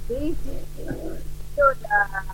[0.09, 0.83] Sí, sí, sí.
[1.57, 2.25] Yo la,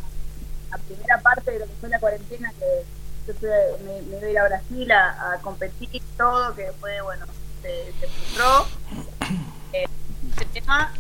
[0.71, 3.49] la primera parte de lo que fue la cuarentena, que yo
[3.85, 7.27] me, me iba a ir a Brasil a, a competir y todo, que fue, bueno,
[7.62, 8.67] se, se frustró.
[9.73, 9.87] Eh,
[10.41, 10.93] el tema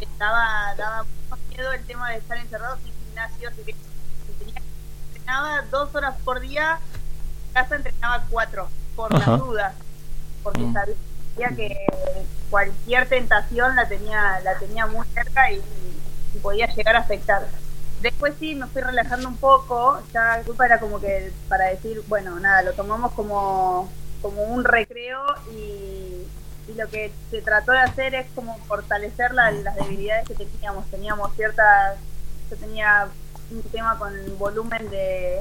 [0.00, 4.62] estaba, daba mucho miedo el tema de estar encerrado sin gimnasio, así que si tenía,
[5.08, 6.78] entrenaba dos horas por día,
[7.48, 9.30] en casa entrenaba cuatro, por Ajá.
[9.30, 9.74] las dudas,
[10.42, 10.72] porque Mm.
[10.72, 11.76] sabía que
[12.50, 15.62] cualquier tentación la tenía, la tenía muy cerca y,
[16.34, 17.46] y podía llegar a afectar.
[18.00, 22.02] Después sí, me fui relajando un poco, ya la culpa era como que para decir,
[22.06, 23.90] bueno, nada, lo tomamos como,
[24.22, 26.07] como un recreo y,
[26.68, 30.86] y lo que se trató de hacer es como fortalecer la- las debilidades que teníamos.
[30.90, 31.96] Teníamos ciertas,
[32.50, 33.08] yo tenía
[33.50, 35.40] un tema con el volumen de,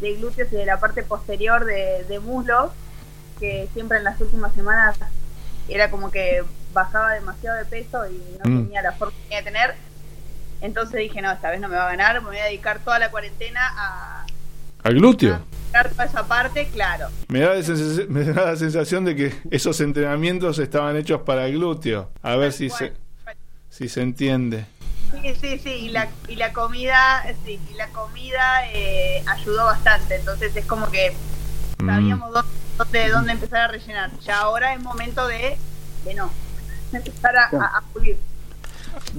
[0.00, 2.70] de glúteos y de la parte posterior de, de muslos,
[3.40, 4.96] que siempre en las últimas semanas
[5.68, 8.64] era como que bajaba demasiado de peso y no Mm.
[8.66, 9.74] tenía la forma que tenía que tener.
[10.60, 12.98] Entonces dije, no, esta vez no me va a ganar, me voy a dedicar toda
[12.98, 14.26] la cuarentena a
[14.84, 15.40] Al glúteo.
[15.76, 17.08] Sacar toda esa parte, claro.
[17.28, 21.46] Me da, la sensación, me da la sensación de que esos entrenamientos estaban hechos para
[21.46, 22.10] el glúteo.
[22.22, 22.92] A ver si se,
[23.68, 24.66] si se entiende.
[25.12, 30.16] Sí, sí, sí, y la, y la comida, sí, y la comida eh, ayudó bastante,
[30.16, 31.14] entonces es como que
[31.78, 31.86] Mm.
[31.86, 34.10] sabíamos dónde, dónde, dónde empezar a rellenar.
[34.20, 35.58] Ya ahora es momento de,
[36.06, 36.30] de no,
[36.90, 38.16] empezar a, a, a pulir.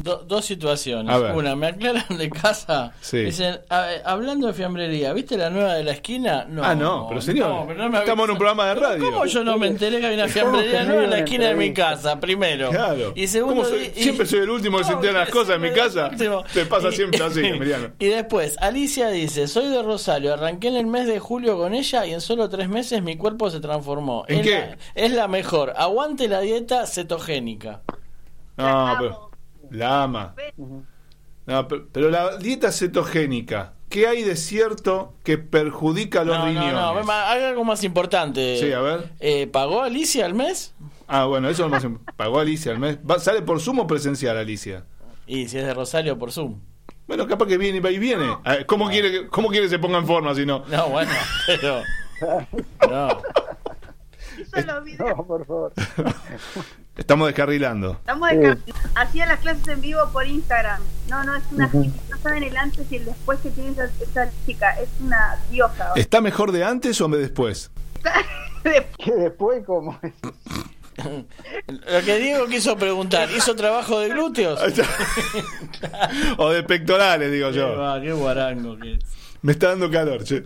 [0.04, 1.16] Do- dos situaciones.
[1.34, 2.92] Una, me aclaran de casa.
[3.02, 3.18] Sí.
[3.20, 6.46] Dicen, "A- hablando de fiambrería, ¿viste la nueva de la esquina?
[6.48, 6.64] No.
[6.64, 9.04] ah, no, pero señor, no, pero no me estamos en un programa de radio.
[9.12, 11.74] ¿Cómo yo no me enteré que había una fiambrería nueva en la esquina de mi
[11.74, 12.20] casa?
[12.20, 12.70] Primero.
[12.70, 13.14] Claro.
[13.16, 13.92] Y segundo, ¿Cómo soy?
[13.96, 16.10] y- siempre soy el último que se No, entera las cosas en mi casa.
[16.12, 16.44] último.
[16.54, 17.88] Te pasa Y- siempre así, Emiliano.
[18.00, 22.06] Y después, Alicia dice, soy de Rosario, arranqué en el mes de julio con ella
[22.06, 24.26] y en solo tres meses mi cuerpo se transformó.
[24.28, 24.52] ¿En es qué?
[24.60, 25.74] La, es la mejor.
[25.76, 27.82] Aguante la dieta cetogénica.
[28.58, 29.27] No, pero
[29.72, 30.36] la ama.
[31.46, 36.42] No, pero, pero la dieta cetogénica, ¿qué hay de cierto que perjudica a los No,
[36.44, 36.74] no, riñones?
[36.74, 38.58] no, ma- haga algo más importante.
[38.60, 39.10] Sí, a ver.
[39.20, 40.74] Eh, ¿Pagó Alicia al mes?
[41.08, 42.98] Ah, bueno, eso es lo más im- Pagó Alicia al mes.
[43.10, 44.84] Va- ¿Sale por Zoom o presencial, Alicia?
[45.26, 46.60] Y si es de Rosario, por Zoom.
[47.08, 48.26] Bueno, capaz que viene y va y viene.
[48.44, 50.66] Ah, ¿Cómo, quiere, que- ¿Cómo quiere que se ponga en forma si no?
[50.70, 51.12] No, bueno,
[51.48, 51.82] pero...
[52.90, 53.08] No.
[55.00, 55.74] No, por favor.
[56.98, 57.92] Estamos descarrilando.
[57.94, 58.58] Estamos de
[58.96, 60.82] hacía las clases en vivo por Instagram.
[61.10, 61.92] No, no, es una Ujú.
[62.10, 65.94] no saben el antes y el después que tiene esa, esa chica, es una diosa.
[65.96, 67.72] ¿Está mejor de antes o de después?
[68.98, 70.12] Que después, como es?
[71.68, 74.60] Lo que Diego quiso preguntar, ¿hizo trabajo de glúteos?
[76.38, 77.78] O de pectorales, digo Qué, yo.
[77.78, 79.00] va, qué guarango que es.
[79.42, 80.44] Me está dando calor, che.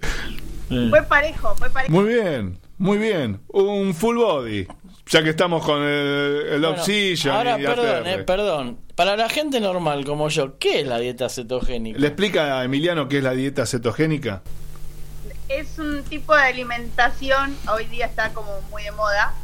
[0.89, 1.91] Fue parejo, fue parejo.
[1.93, 3.39] Muy bien, muy bien.
[3.49, 4.67] Un full body.
[5.05, 8.79] Ya que estamos con el, el Bueno, oxygen ahora, y perdón, eh, perdón.
[8.95, 11.99] Para la gente normal como yo, ¿qué es la dieta cetogénica?
[11.99, 14.41] ¿Le explica a Emiliano qué es la dieta cetogénica?
[15.47, 19.35] Es un tipo de alimentación, hoy día está como muy de moda,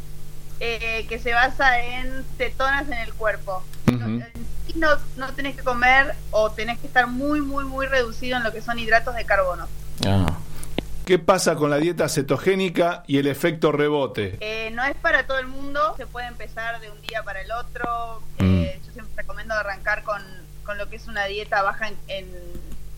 [0.58, 3.62] eh, que se basa en cetonas en el cuerpo.
[3.86, 8.42] Y no, no tenés que comer o tenés que estar muy, muy, muy reducido en
[8.42, 9.68] lo que son hidratos de carbono.
[11.08, 14.36] ¿Qué pasa con la dieta cetogénica y el efecto rebote?
[14.40, 17.50] Eh, no es para todo el mundo, se puede empezar de un día para el
[17.50, 18.20] otro.
[18.40, 20.20] Eh, yo siempre recomiendo arrancar con,
[20.66, 22.28] con lo que es una dieta baja en, en,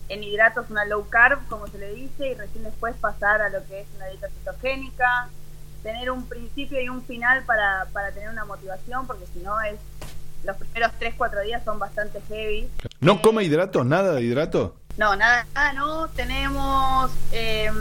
[0.09, 3.65] en hidratos, una low carb, como se le dice, y recién después pasar a lo
[3.65, 5.29] que es una dieta cetogénica.
[5.81, 9.79] Tener un principio y un final para, para tener una motivación, porque si no es
[10.43, 12.67] los primeros 3-4 días son bastante heavy.
[12.99, 13.85] ¿No come hidratos?
[13.85, 14.75] ¿Nada de hidrato?
[14.97, 16.07] No, nada, nada, no.
[16.09, 17.75] Tenemos em,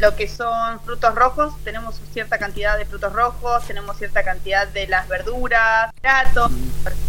[0.00, 4.86] lo que son frutos rojos, tenemos cierta cantidad de frutos rojos, tenemos cierta cantidad de
[4.88, 6.50] las verduras, hidratos,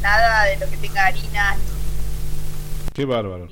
[0.02, 1.56] nada de lo que tenga harina.
[2.94, 3.48] Qué bárbaro.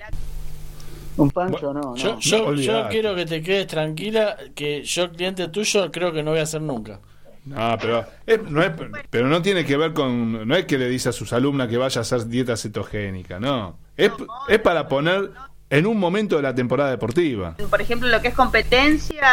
[1.18, 1.96] Un pancho, no, no.
[1.96, 6.40] Yo, yo, quiero que te quedes tranquila, que yo, cliente tuyo, creo que no voy
[6.42, 7.00] a hacer nunca.
[7.46, 8.72] No, pero, es- no es,
[9.10, 10.48] pero no tiene que ver con.
[10.48, 13.78] No es que le dice a sus alumnas que vaya a hacer dieta cetogénica, no.
[13.96, 14.12] Es,
[14.50, 15.30] es para poner
[15.70, 17.56] en un momento de la temporada deportiva.
[17.70, 19.28] Por ejemplo, lo que es competencia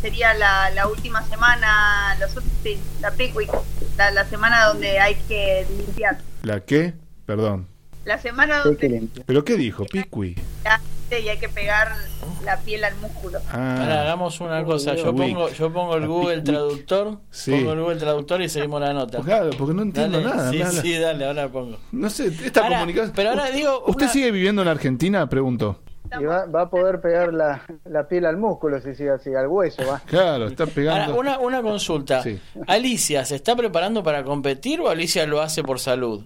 [0.00, 2.32] sería la, la última semana, los,
[2.62, 3.50] sí, la pre-week,
[3.96, 6.18] la, la semana donde hay que limpiar.
[6.42, 6.94] ¿La qué?
[7.24, 7.66] Perdón.
[8.04, 9.84] La semana donde ¿Pero qué dijo?
[9.84, 10.36] Piqui.
[11.10, 11.92] Y hay que pegar
[12.44, 13.38] la piel al músculo.
[13.50, 13.76] Ah.
[13.80, 15.32] Ahora hagamos una cosa, yo Week.
[15.34, 17.52] pongo, yo pongo el Google Traductor, Sí.
[17.52, 19.20] pongo el Google Traductor y seguimos la nota.
[19.20, 20.50] Claro, porque no entiendo Dale, nada.
[20.50, 21.78] Sí, habla- sí, dale, ahora pongo.
[21.92, 23.12] No sé, esta Ahora, comunicación.
[23.14, 25.28] pero ahora digo ¿Usted una- sigue viviendo en Argentina?
[25.28, 25.80] Pregunto.
[26.20, 29.48] Y va, va a poder pegar la, la piel al músculo si sigue así, al
[29.48, 30.00] hueso, va.
[30.06, 31.18] Claro, está Ahora, pegando.
[31.18, 32.22] una, una consulta.
[32.22, 32.40] Sí.
[32.68, 36.22] ¿Alicia se está preparando para competir o Alicia lo hace por salud?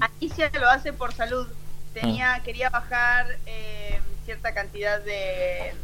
[0.00, 1.46] Alicia lo hace por salud.
[1.94, 5.74] Tenía, quería bajar eh, cierta cantidad de,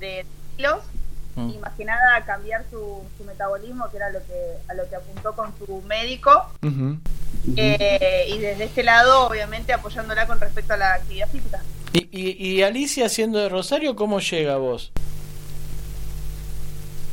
[0.00, 0.26] de
[0.56, 0.80] kilos
[1.36, 1.50] Mm.
[1.50, 4.32] y más que nada cambiar su, su metabolismo, que era lo que
[4.68, 6.50] a lo que apuntó con su médico.
[7.56, 11.60] Eh, y desde este lado, obviamente, apoyándola con respecto a la actividad física.
[11.92, 14.90] ¿Y, y, y Alicia siendo de Rosario, cómo llega a vos?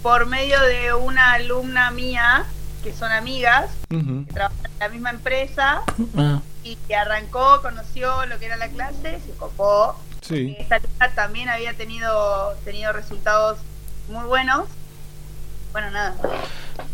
[0.01, 2.45] Por medio de una alumna mía,
[2.83, 5.83] que son amigas, que trabajan en la misma empresa,
[6.17, 9.95] Ah, y que arrancó, conoció lo que era la clase, se copó.
[10.21, 10.55] Sí.
[10.59, 13.59] Esta alumna también había tenido, tenido resultados
[14.09, 14.67] muy buenos.
[15.71, 16.15] Bueno, nada.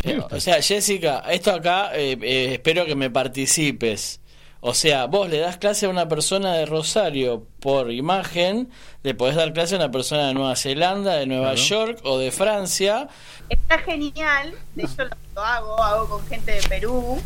[0.03, 4.19] eh, o sea, Jessica, esto acá eh, eh, espero que me participes.
[4.59, 8.69] O sea, vos le das clase a una persona de Rosario por imagen,
[9.01, 11.61] le podés dar clase a una persona de Nueva Zelanda, de Nueva Claro.
[11.61, 13.07] York o de Francia.
[13.49, 17.19] Está genial, de hecho lo, lo hago, hago con gente de Perú,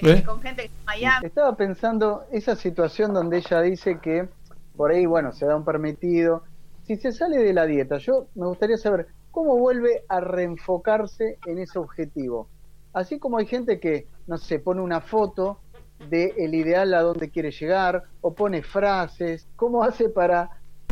[0.00, 0.24] eh, ¿Eh?
[0.24, 1.26] con gente de Miami.
[1.26, 4.28] Estaba pensando esa situación donde ella dice que
[4.76, 6.44] por ahí, bueno, se da un permitido.
[6.86, 11.58] Si se sale de la dieta, yo me gustaría saber cómo vuelve a reenfocarse en
[11.58, 12.48] ese objetivo.
[12.92, 15.60] Así como hay gente que, no sé, pone una foto
[16.08, 20.50] de el ideal a donde quiere llegar o pone frases, ¿cómo hace para,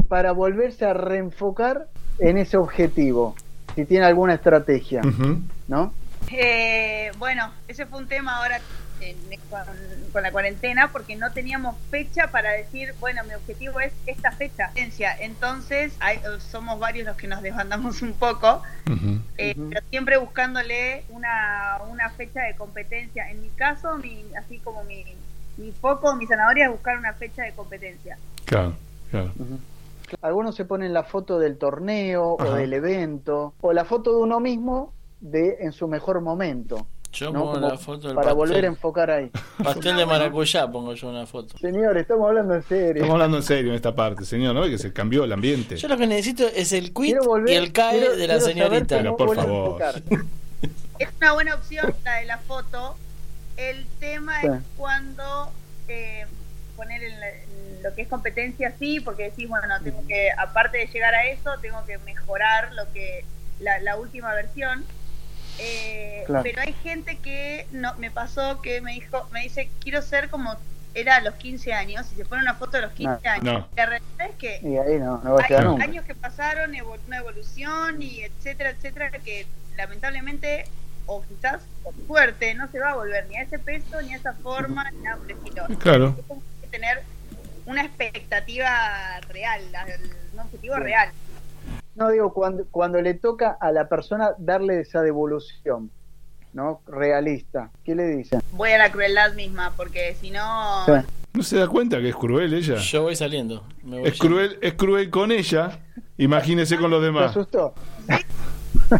[0.08, 1.88] para volverse a reenfocar
[2.18, 3.34] en ese objetivo?
[3.74, 5.02] Si tiene alguna estrategia.
[5.68, 5.92] ¿no?
[6.30, 8.60] Eh, bueno, ese fue un tema ahora
[9.00, 9.60] en- con,
[10.12, 14.70] con la cuarentena porque no teníamos fecha para decir, bueno, mi objetivo es esta fecha.
[15.20, 18.62] Entonces, hay- somos varios los que nos desbandamos un poco,
[19.38, 23.30] eh, pero siempre buscándole una, una fecha de competencia.
[23.30, 25.04] En mi caso, mi, así como mi,
[25.56, 28.16] mi foco, mi zanahoria es buscar una fecha de competencia.
[28.44, 28.74] Claro,
[29.10, 29.32] claro.
[30.22, 32.50] Algunos se ponen la foto del torneo Ajá.
[32.50, 36.86] o del evento o la foto de uno mismo de en su mejor momento.
[37.12, 37.40] Yo ¿no?
[37.40, 38.36] pongo Como la foto del para pastel.
[38.36, 39.30] volver a enfocar ahí.
[39.64, 41.58] Pastel de maracuyá pongo yo una foto.
[41.58, 42.94] Señor, estamos hablando en serio.
[43.02, 44.60] Estamos hablando en serio en esta parte, señor, ¿no?
[44.60, 45.76] ve Que se cambió el ambiente.
[45.76, 48.96] Yo lo que necesito es el quit volver- y el CAE quiero- de la señorita.
[48.98, 49.82] Pero por favor.
[50.98, 52.94] Es una buena opción la de la foto.
[53.56, 54.46] El tema Sí.
[54.48, 55.50] es cuando
[55.88, 56.26] eh,
[56.76, 60.76] poner en, la- en lo que es competencia, sí, porque decís, bueno, tengo que, aparte
[60.78, 63.24] de llegar a eso, tengo que mejorar lo que
[63.60, 64.84] la, la última versión.
[65.60, 66.42] Eh, Claro.
[66.44, 70.54] Pero hay gente que no me pasó que me dijo, me dice, quiero ser como
[70.94, 73.30] era a los 15 años, y se pone una foto de los 15 No.
[73.30, 73.42] años.
[73.60, 73.68] No.
[73.76, 75.84] La realidad es que Y ahí no, no va a hay nunca.
[75.84, 79.46] años que pasaron, evo- una evolución y etcétera, etcétera, que
[79.76, 80.66] lamentablemente,
[81.06, 84.16] o quizás por suerte, no se va a volver ni a ese peso, ni a
[84.16, 85.66] esa forma, ni nada por el estilo.
[85.78, 86.16] Claro.
[86.28, 87.02] Hay que tener
[87.66, 89.86] una expectativa real, la-
[90.32, 90.80] un objetivo Sí.
[90.82, 91.10] real.
[92.00, 95.90] No digo cuando, cuando le toca a la persona darle esa devolución,
[96.54, 96.80] ¿no?
[96.86, 97.70] Realista.
[97.84, 98.40] ¿Qué le dicen?
[98.52, 100.86] Voy a la crueldad misma, porque si no...
[100.86, 100.92] Sí.
[101.34, 102.76] ¿No se da cuenta que es cruel ella?
[102.76, 103.64] Yo voy saliendo.
[103.84, 105.78] me voy Es cruel, es cruel con ella.
[106.16, 107.30] Imagínese con los ¿Te demás.
[107.32, 107.74] asustó?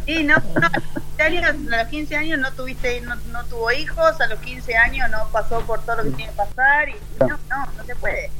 [0.04, 3.44] Sí, no, no, a, los 15 años, a los 15 años no tuviste, no, no
[3.46, 6.90] tuvo hijos, a los 15 años no pasó por todo lo que tiene que pasar
[6.90, 8.30] y no, no, no se puede.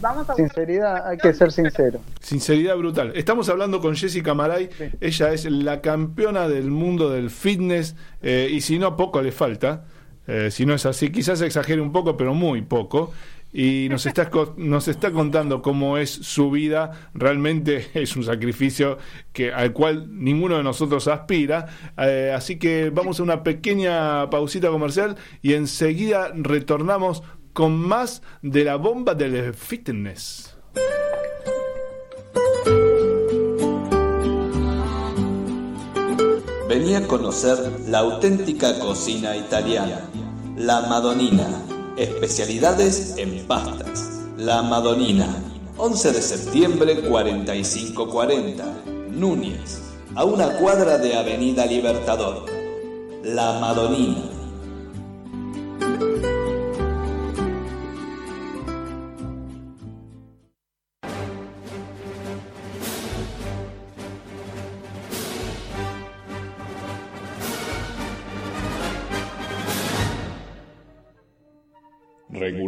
[0.00, 2.00] Vamos a buscar- Sinceridad, hay que ser sincero.
[2.20, 3.12] Sinceridad brutal.
[3.14, 4.70] Estamos hablando con Jessica Maray.
[4.76, 4.84] Sí.
[5.00, 7.96] Ella es la campeona del mundo del fitness.
[8.22, 9.84] eh, y si no, poco le falta.
[10.26, 13.12] Eh, si no es así, quizás exagere un poco, pero muy poco.
[13.52, 16.92] Y nos está, co- nos está contando cómo es su vida.
[17.14, 18.96] Realmente es un sacrificio
[19.32, 21.66] que, al cual ninguno de nosotros aspira.
[21.98, 27.22] Eh, así que vamos a una pequeña pausita comercial y enseguida retornamos
[27.60, 30.54] con más de la bomba del fitness.
[36.66, 40.08] Venía a conocer la auténtica cocina italiana,
[40.56, 41.46] la Madonina,
[41.98, 44.22] especialidades en pastas.
[44.38, 45.28] La Madonina,
[45.76, 48.64] 11 de septiembre 4540,
[49.10, 49.82] Núñez,
[50.14, 52.46] a una cuadra de Avenida Libertador.
[53.22, 54.39] La Madonina.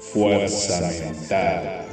[0.00, 1.86] Fuerza Mental.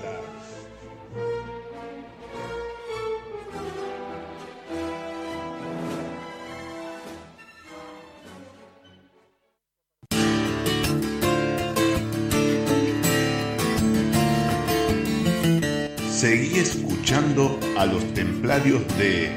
[16.10, 19.30] Seguí escuchando a los templarios de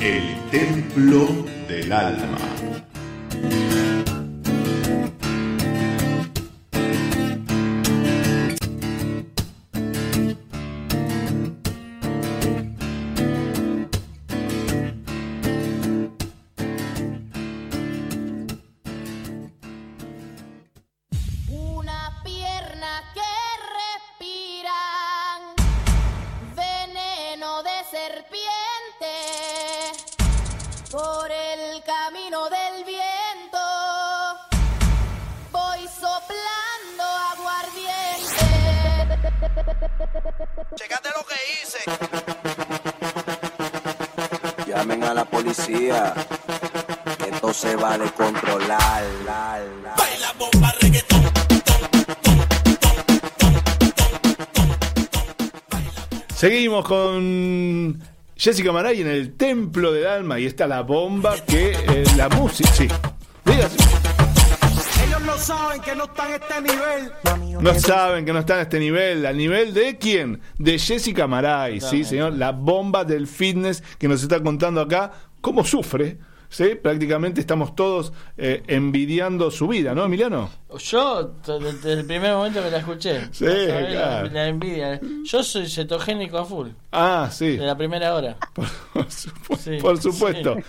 [0.00, 1.28] El Templo
[1.68, 2.38] del Alma.
[45.16, 46.12] La policía.
[47.18, 49.02] que Esto se va a descontrolar.
[49.24, 49.94] La, la.
[49.96, 51.22] Baila bomba reggaetón.
[56.34, 57.98] Seguimos con
[58.36, 62.70] Jessica Maray en el Templo del Alma y está la bomba que eh, la música.
[62.74, 62.88] Sí.
[65.96, 67.62] Que no están a este nivel.
[67.62, 69.24] No saben que no están a este nivel.
[69.26, 70.40] ¿Al nivel de quién?
[70.58, 72.34] De Jessica Maray, sí, señor.
[72.34, 76.18] La bomba del fitness que nos está contando acá cómo sufre.
[76.48, 76.74] ¿sí?
[76.80, 80.48] Prácticamente estamos todos eh, envidiando su vida, ¿no, Emiliano?
[80.78, 84.30] Yo, desde el primer momento que la escuché, Sí, la- claro.
[84.30, 85.00] la, envidia.
[85.24, 87.56] Yo soy cetogénico a full, Ah, sí.
[87.56, 88.36] de la primera hora.
[89.08, 90.54] Sí, Por supuesto.
[90.56, 90.62] sí.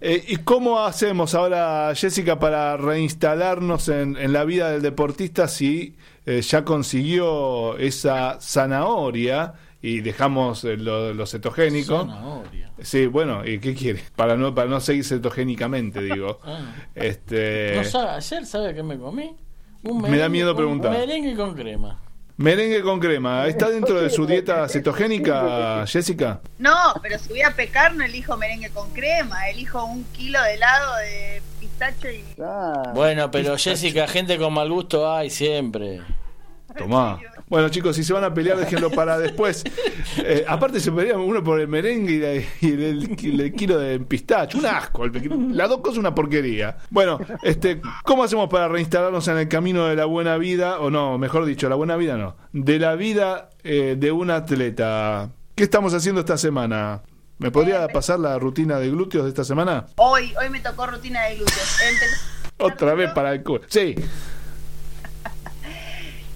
[0.00, 5.96] Eh, ¿Y cómo hacemos ahora, Jessica, para reinstalarnos en, en la vida del deportista si
[6.26, 12.00] eh, ya consiguió esa zanahoria y dejamos eh, lo, lo cetogénico?
[12.00, 12.72] Zanahoria.
[12.82, 14.02] Sí, bueno, ¿y qué quiere?
[14.16, 16.40] Para no, para no seguir cetogénicamente, digo.
[16.44, 16.74] Ah.
[16.94, 19.34] Este, No sabe, ayer, ¿sabe qué me comí?
[19.82, 20.90] Un Me da miedo un preguntar.
[20.92, 21.98] merengue con crema.
[22.36, 23.46] Merengue con crema.
[23.46, 26.40] ¿Está dentro de su dieta cetogénica, Jessica?
[26.58, 30.54] No, pero si voy a pecar no elijo merengue con crema, elijo un kilo de
[30.54, 32.24] helado de pistacho y...
[32.94, 36.02] Bueno, pero Jessica, gente con mal gusto hay siempre.
[36.76, 37.18] Tomá.
[37.48, 39.62] Bueno, chicos, si se van a pelear, déjenlo para después.
[40.18, 44.58] Eh, aparte, se pelean uno por el merengue y, el, el- kilo de pistacho.
[44.58, 45.04] Un asco.
[45.04, 46.78] el- Las dos cosas, una porquería.
[46.90, 50.80] Bueno, este, ¿cómo hacemos para reinstalarnos en el camino de la buena vida?
[50.80, 52.36] O no, mejor dicho, la buena vida no.
[52.52, 55.30] De la vida eh, de un atleta.
[55.54, 57.02] ¿Qué estamos haciendo esta semana?
[57.38, 59.86] ¿Me podría pasar la rutina de glúteos de esta semana?
[59.96, 61.78] Hoy, hoy me tocó rutina de glúteos.
[62.58, 63.60] Otra vez para el culo.
[63.68, 63.94] Sí.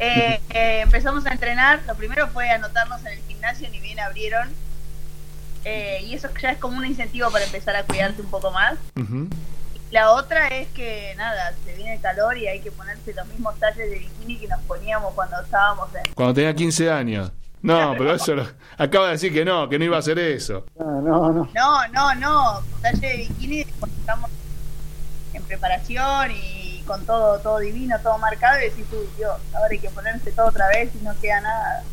[0.00, 4.48] Eh, eh, empezamos a entrenar, lo primero fue anotarnos en el gimnasio, ni bien abrieron.
[5.64, 8.78] Eh, y eso ya es como un incentivo para empezar a cuidarte un poco más.
[9.90, 13.58] La otra es que, nada, se viene el calor y hay que ponerse los mismos
[13.58, 16.14] talles de bikini que nos poníamos cuando estábamos en...
[16.14, 17.32] Cuando tenía 15 años.
[17.60, 18.46] No, pero eso lo-
[18.78, 20.64] acaba de decir que no, que no iba a hacer eso.
[20.78, 21.48] No, no, no.
[21.52, 24.30] No, no, no, talle de bikini cuando estamos
[25.34, 29.78] en preparación y con todo todo divino, todo marcado y decís, uy, Dios, ahora hay
[29.78, 31.84] que ponerse todo otra vez y no queda nada.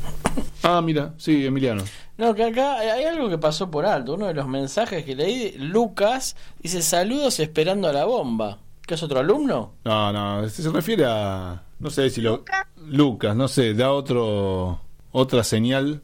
[0.63, 1.83] Ah, mira, sí, Emiliano.
[2.17, 4.15] No, que acá hay algo que pasó por alto.
[4.15, 8.57] Uno de los mensajes que leí, Lucas, dice saludos esperando a la bomba.
[8.85, 9.73] ¿Qué es otro alumno?
[9.83, 11.61] No, no, este se refiere a.
[11.79, 12.43] No sé si lo.
[12.87, 14.81] Lucas, no sé, da otro.
[15.11, 16.01] Otra señal.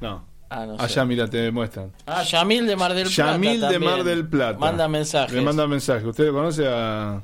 [0.00, 0.24] No.
[0.50, 0.84] Ah, no sé.
[0.84, 1.92] Allá, mira, te muestran.
[2.06, 3.32] Ah, Yamil de Mar del Plata.
[3.32, 3.78] Yamil de.
[3.78, 4.58] Mar del Plata.
[4.58, 5.32] Manda mensajes.
[5.34, 6.06] Le manda mensaje.
[6.06, 7.22] ¿Usted lo conoce a.?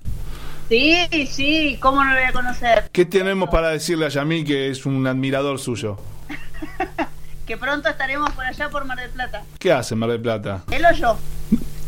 [0.68, 2.88] Sí, sí, ¿cómo no lo voy a conocer?
[2.92, 5.98] ¿Qué tenemos para decirle a Yamil que es un admirador suyo?
[7.46, 9.42] Que pronto estaremos por allá por Mar del Plata.
[9.58, 10.62] ¿Qué hace Mar del Plata?
[10.70, 11.18] Él o yo.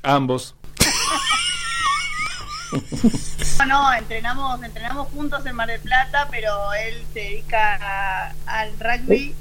[0.02, 0.54] Ambos.
[3.60, 8.72] No, no, entrenamos, entrenamos juntos en Mar del Plata, pero él se dedica a- al
[8.78, 9.34] rugby.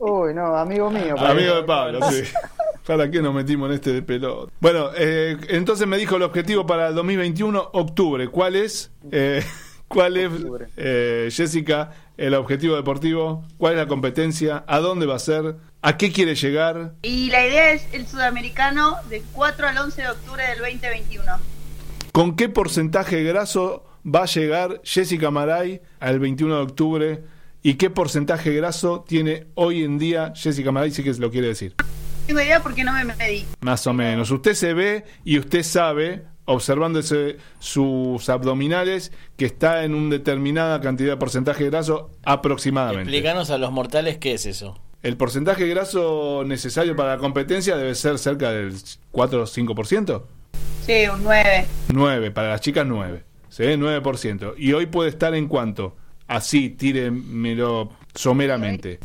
[0.00, 1.16] Uy, no, amigo mío.
[1.18, 2.22] Amigo de Pablo, sí.
[2.88, 4.50] ¿Para qué nos metimos en este de pelota?
[4.60, 8.28] Bueno, eh, entonces me dijo el objetivo para el 2021, octubre.
[8.28, 8.90] ¿Cuál es?
[9.12, 9.44] Eh,
[9.88, 10.30] ¿Cuál es,
[10.78, 13.44] eh, Jessica, el objetivo deportivo?
[13.58, 14.64] ¿Cuál es la competencia?
[14.66, 15.56] ¿A dónde va a ser?
[15.82, 16.94] ¿A qué quiere llegar?
[17.02, 21.24] Y la idea es el sudamericano del 4 al 11 de octubre del 2021.
[22.12, 27.24] ¿Con qué porcentaje graso va a llegar Jessica Maray al 21 de octubre?
[27.62, 30.90] ¿Y qué porcentaje graso tiene hoy en día Jessica Maray?
[30.90, 31.74] Si que se lo quiere decir.
[32.28, 33.46] Tengo idea porque no me medí.
[33.60, 34.30] Más o menos.
[34.30, 40.78] Usted se ve y usted sabe, observando ese- sus abdominales, que está en una determinada
[40.82, 43.04] cantidad de porcentaje graso aproximadamente.
[43.04, 44.78] Explícanos a los mortales qué es eso.
[45.02, 48.74] El porcentaje graso necesario para la competencia debe ser cerca del
[49.10, 50.22] 4 o 5%.
[50.84, 51.66] Sí, un 9.
[51.94, 53.24] 9, para las chicas 9.
[53.48, 53.62] ¿Sí?
[53.62, 54.52] 9%.
[54.58, 55.96] Y hoy puede estar en cuánto?
[56.26, 58.98] Así, tíremelo someramente.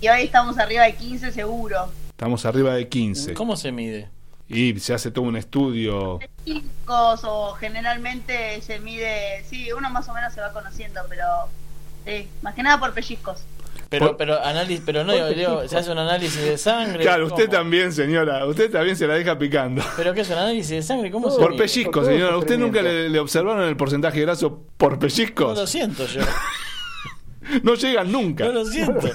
[0.00, 1.92] y hoy estamos arriba de 15 seguro.
[2.16, 3.34] Estamos arriba de 15.
[3.34, 4.08] ¿Cómo se mide?
[4.48, 6.18] Y se hace todo un estudio.
[6.46, 11.24] Chicos, o generalmente se mide, sí, uno más o menos se va conociendo, pero
[12.06, 13.42] sí, más que nada por pellizcos.
[13.90, 17.02] Pero, pero, análisis, pero no, digo, digo, se hace un análisis de sangre.
[17.02, 18.46] Claro, usted también, señora.
[18.46, 19.82] Usted también se la deja picando.
[19.98, 21.10] ¿Pero qué es un análisis de sangre?
[21.10, 21.64] ¿Cómo se Por mide?
[21.64, 22.38] pellizco, señora.
[22.38, 25.58] ¿Usted nunca le, le observaron el porcentaje graso por No pellizcos?
[25.58, 26.22] lo siento yo.
[27.62, 28.44] No llegan nunca.
[28.44, 29.08] No lo siento.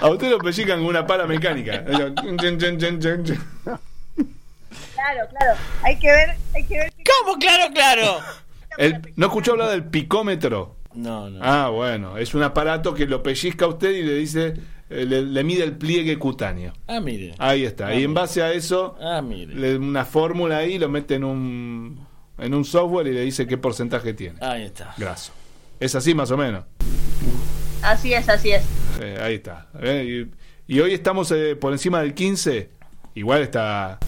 [0.00, 1.84] A usted lo pellizcan con una pala mecánica.
[4.94, 6.92] Claro, claro, hay que ver, hay que ver.
[7.24, 7.38] ¿Cómo?
[7.38, 8.18] Claro, claro.
[8.76, 10.76] El- ¿No escuchó hablar del picómetro?
[10.94, 11.38] No, no.
[11.42, 12.18] Ah, bueno.
[12.18, 14.54] Es un aparato que lo pellizca a usted y le dice,
[14.90, 16.72] eh, le, le mide el pliegue cutáneo.
[16.86, 17.34] Ah, mire.
[17.38, 17.94] Ahí está.
[17.94, 19.54] y en base a eso, Ah, mire.
[19.54, 22.06] le, una fórmula ahí, lo mete en un,
[22.38, 24.38] en un software y le dice qué porcentaje tiene.
[24.40, 24.94] Ahí está.
[24.96, 25.32] Graso.
[25.80, 26.64] Es así más o menos.
[27.82, 28.64] Así es, así es.
[29.00, 29.68] Eh, ahí está.
[29.80, 30.26] Eh,
[30.66, 32.70] y, y hoy estamos eh, por encima del 15.
[33.14, 33.98] Igual está.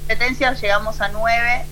[0.00, 1.64] Competencias llegamos a 9.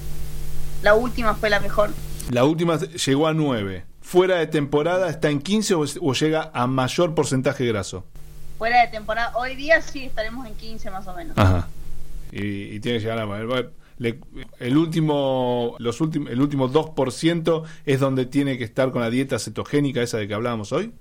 [0.82, 1.90] La última fue la mejor.
[2.30, 3.84] La última llegó a 9.
[4.02, 8.04] Fuera de temporada está en 15 o, o llega a mayor porcentaje graso.
[8.58, 9.32] Fuera de temporada.
[9.36, 11.38] Hoy día sí estaremos en 15 más o menos.
[11.38, 11.68] Ajá.
[12.32, 13.64] Y, y tiene que llegar a.
[14.00, 14.18] le-
[14.58, 19.38] el último los últimos el último 2% es donde tiene que estar con la dieta
[19.38, 20.92] cetogénica esa de que hablábamos hoy.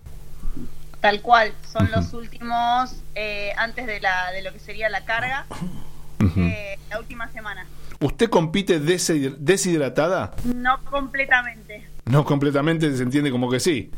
[1.01, 1.53] Tal cual.
[1.71, 5.45] Son los últimos, eh, antes de, la, de lo que sería la carga,
[6.37, 7.65] eh, la última semana.
[8.01, 10.35] ¿Usted compite deshid- deshidratada?
[10.43, 11.87] No completamente.
[12.05, 13.91] No completamente, se entiende como que sí.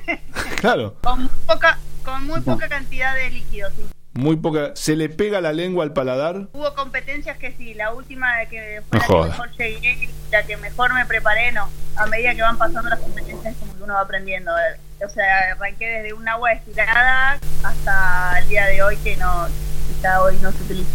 [0.60, 3.72] Claro, Con muy poca, con muy poca cantidad de líquidos.
[3.76, 3.82] sí.
[4.16, 4.72] Muy poca.
[4.74, 6.48] ¿Se le pega la lengua al paladar?
[6.52, 9.22] Hubo competencias que sí, la última de que fue No la joda.
[9.24, 11.68] que mejor llegué, la que mejor me preparé, no.
[11.96, 14.50] A medida que van pasando las competencias, como que uno va aprendiendo.
[14.58, 14.80] eh.
[15.04, 19.46] O sea, arranqué desde un agua destilada hasta el día de hoy que no,
[19.88, 20.88] quizá hoy no se utiliza.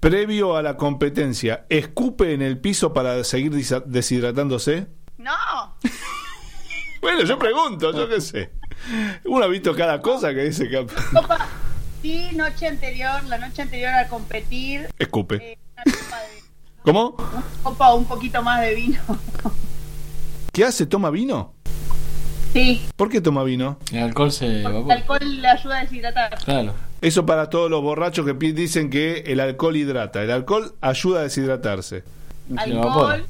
[0.00, 3.52] Previo a la competencia, ¿escupe en el piso para seguir
[3.86, 4.88] deshidratándose?
[5.18, 5.32] No,
[7.00, 8.50] Bueno, yo pregunto, yo qué sé.
[9.24, 10.84] Uno ha visto cada cosa que dice que
[12.04, 15.36] copa, sí, noche anterior, la noche anterior a competir, escupe.
[15.36, 16.42] eh, una copa, de,
[16.82, 17.10] ¿Cómo?
[17.18, 19.00] una copa o un poquito más de vino.
[20.52, 20.86] ¿Qué hace?
[20.86, 21.52] ¿Toma vino?
[22.52, 23.78] Sí, ¿Por qué toma vino?
[23.90, 24.94] El alcohol se el evapora.
[24.94, 26.38] alcohol le ayuda a deshidratar.
[26.44, 26.74] Claro.
[27.00, 30.22] Eso para todos los borrachos que dicen que el alcohol hidrata.
[30.22, 32.04] El alcohol ayuda a deshidratarse.
[32.56, 33.26] Alcohol.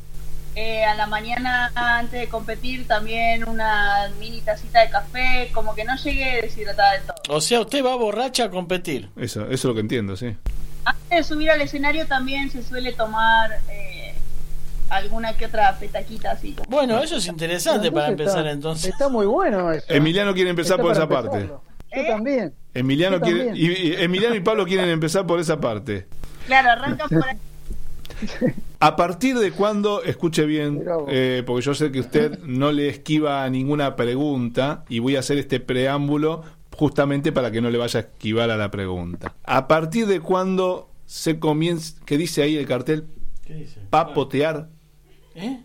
[0.56, 5.84] Eh, a la mañana antes de competir también una mini tacita de café, como que
[5.84, 7.16] no llegué deshidratada del todo.
[7.36, 9.10] O sea, usted va borracha a competir.
[9.16, 10.36] Eso, eso es lo que entiendo, sí.
[10.84, 14.14] Antes de subir al escenario también se suele tomar eh,
[14.90, 16.54] alguna que otra petaquita así.
[16.68, 18.90] Bueno, eso es interesante para empezar entonces.
[18.92, 19.86] Está muy bueno eso.
[19.88, 21.48] Emiliano quiere empezar Está por esa parte.
[21.96, 22.52] Yo también.
[22.74, 23.72] Emiliano Yo quiere, también.
[23.72, 26.06] y, y Emiliano y Pablo quieren empezar por esa parte.
[26.46, 27.36] Claro, arrancan por ahí.
[28.86, 33.42] ¿A partir de cuándo, escuche bien, eh, porque yo sé que usted no le esquiva
[33.44, 36.42] a ninguna pregunta y voy a hacer este preámbulo
[36.76, 39.34] justamente para que no le vaya a esquivar a la pregunta.
[39.44, 43.06] ¿A partir de cuándo se comienza, qué dice ahí el cartel?
[43.46, 43.80] ¿Qué dice?
[43.88, 44.68] Papotear.
[45.34, 45.60] ¿Eh?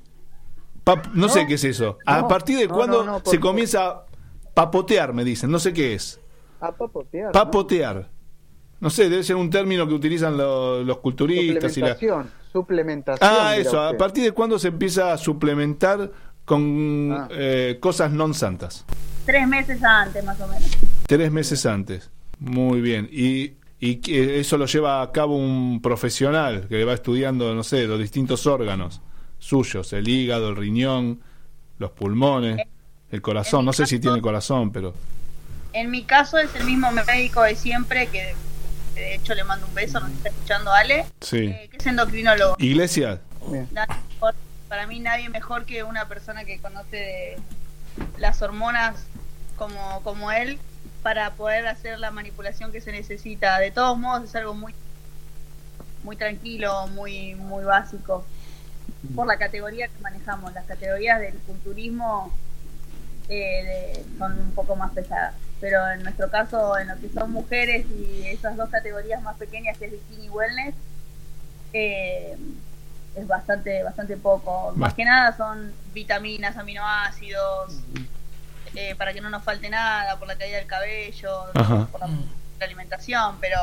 [0.85, 1.97] Pap- no, sé qué es eso.
[2.05, 4.05] ¿A No, partir de no, cuándo no, no, por se comienza a
[4.53, 5.51] papotear, me dicen?
[5.51, 6.19] No sé qué es.
[6.61, 7.31] A papotear.
[7.33, 8.07] Papotear.
[8.79, 11.97] No sé, debe ser un término que utilizan lo- los culturistas y la...
[12.51, 13.29] Suplementación.
[13.31, 13.79] Ah, eso.
[13.81, 16.11] ¿A partir de cuándo se empieza a suplementar
[16.45, 17.27] con Ah.
[17.31, 18.85] eh, cosas non santas?
[19.25, 20.65] tres meses antes más o menos.
[21.05, 22.09] Tres meses antes.
[22.39, 23.07] Muy bien.
[23.11, 27.85] Y, y que eso lo lleva a cabo un profesional que va estudiando, no sé,
[27.85, 29.01] los distintos órganos
[29.37, 31.21] suyos, el hígado, el riñón,
[31.77, 32.57] los pulmones,
[33.11, 33.63] el corazón.
[33.65, 34.95] No sé si tiene corazón, pero...
[35.73, 38.33] En mi caso es el mismo médico de siempre, que
[38.99, 41.37] de hecho le mando un beso, nos está escuchando Ale, Sí.
[41.47, 42.55] eh, que es endocrinólogo.
[42.59, 44.35] Iglesia, mejor-
[44.67, 47.37] para mí nadie mejor que una persona que conoce de
[48.17, 49.05] las hormonas
[49.57, 50.59] como, como él
[51.03, 53.57] para poder hacer la manipulación que se necesita.
[53.59, 54.73] De todos modos es algo muy
[56.03, 58.25] muy tranquilo, muy muy básico
[59.15, 60.53] por la categoría que manejamos.
[60.53, 62.33] Las categorías del culturismo
[63.27, 63.63] eh,
[64.03, 65.33] de- son un poco más pesadas.
[65.61, 69.77] Pero en nuestro caso, en lo que son mujeres y esas dos categorías más pequeñas
[69.77, 70.73] que es bikini y wellness,
[71.73, 72.37] eh,
[73.15, 74.71] es bastante bastante poco.
[74.75, 77.73] Más que nada son vitaminas, aminoácidos,
[78.75, 81.87] eh, para que no nos falte nada, por la caída del cabello, Ajá.
[81.91, 83.59] por la, la alimentación, pero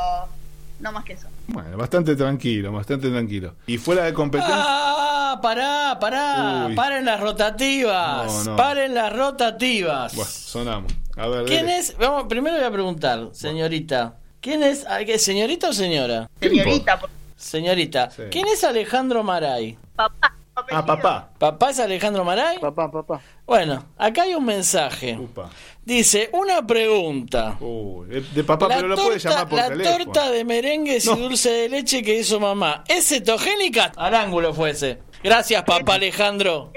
[0.80, 1.28] no más que eso.
[1.46, 3.54] bueno, bastante tranquilo, bastante tranquilo.
[3.66, 4.54] Y fuera de competencia...
[4.58, 6.66] Ah, pará, pará.
[6.68, 6.74] Uy.
[6.74, 8.44] Paren las rotativas.
[8.44, 8.56] No, no.
[8.56, 10.14] Paren las rotativas.
[10.14, 10.92] Bueno, sonamos.
[11.16, 11.78] A ver, ¿Quién dele.
[11.78, 11.96] es?
[11.98, 14.16] Vamos, primero voy a preguntar, señorita.
[14.40, 14.84] ¿Quién es?
[14.88, 16.28] ah, ¿qué, ¿Señorita o señora?
[16.40, 18.10] Señorita, por Señorita.
[18.10, 18.22] Sí.
[18.30, 19.76] ¿Quién es Alejandro Maray?
[19.94, 20.32] papá.
[20.70, 21.30] Ah, papá.
[21.38, 22.58] ¿Papá es Alejandro Maray?
[22.58, 23.20] Papá, papá.
[23.44, 25.14] Bueno, acá hay un mensaje.
[25.18, 25.50] Upa.
[25.84, 27.58] Dice, una pregunta.
[27.60, 30.04] Uy, de, de papá, la pero lo puede llamar por la teléfono.
[30.04, 33.92] torta de merengues y dulce de leche que hizo mamá, ¿es cetogénica?
[33.96, 34.98] Al ángulo fuese.
[35.22, 36.72] Gracias, papá Alejandro.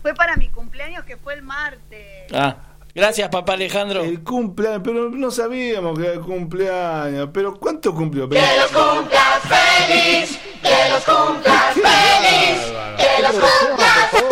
[0.00, 2.26] Fue para mi cumpleaños que fue el martes.
[2.32, 2.56] Ah,
[2.94, 4.02] gracias, papá Alejandro.
[4.02, 7.28] El cumpleaños, pero no sabíamos que era el cumpleaños.
[7.32, 8.28] Pero ¿cuánto cumplió?
[8.28, 14.30] Que los cumplas feliz, que los cumplas feliz, que los cumplas feliz.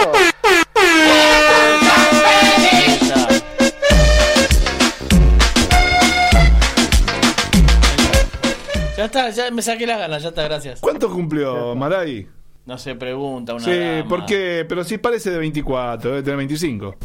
[8.96, 10.80] Ya está, ya me saqué las ganas, ya está, gracias.
[10.80, 12.26] ¿Cuánto cumplió Maray?
[12.66, 14.08] No se pregunta una Sí, dama.
[14.08, 14.66] ¿por qué?
[14.68, 16.96] Pero sí parece de 24, debe tener 25.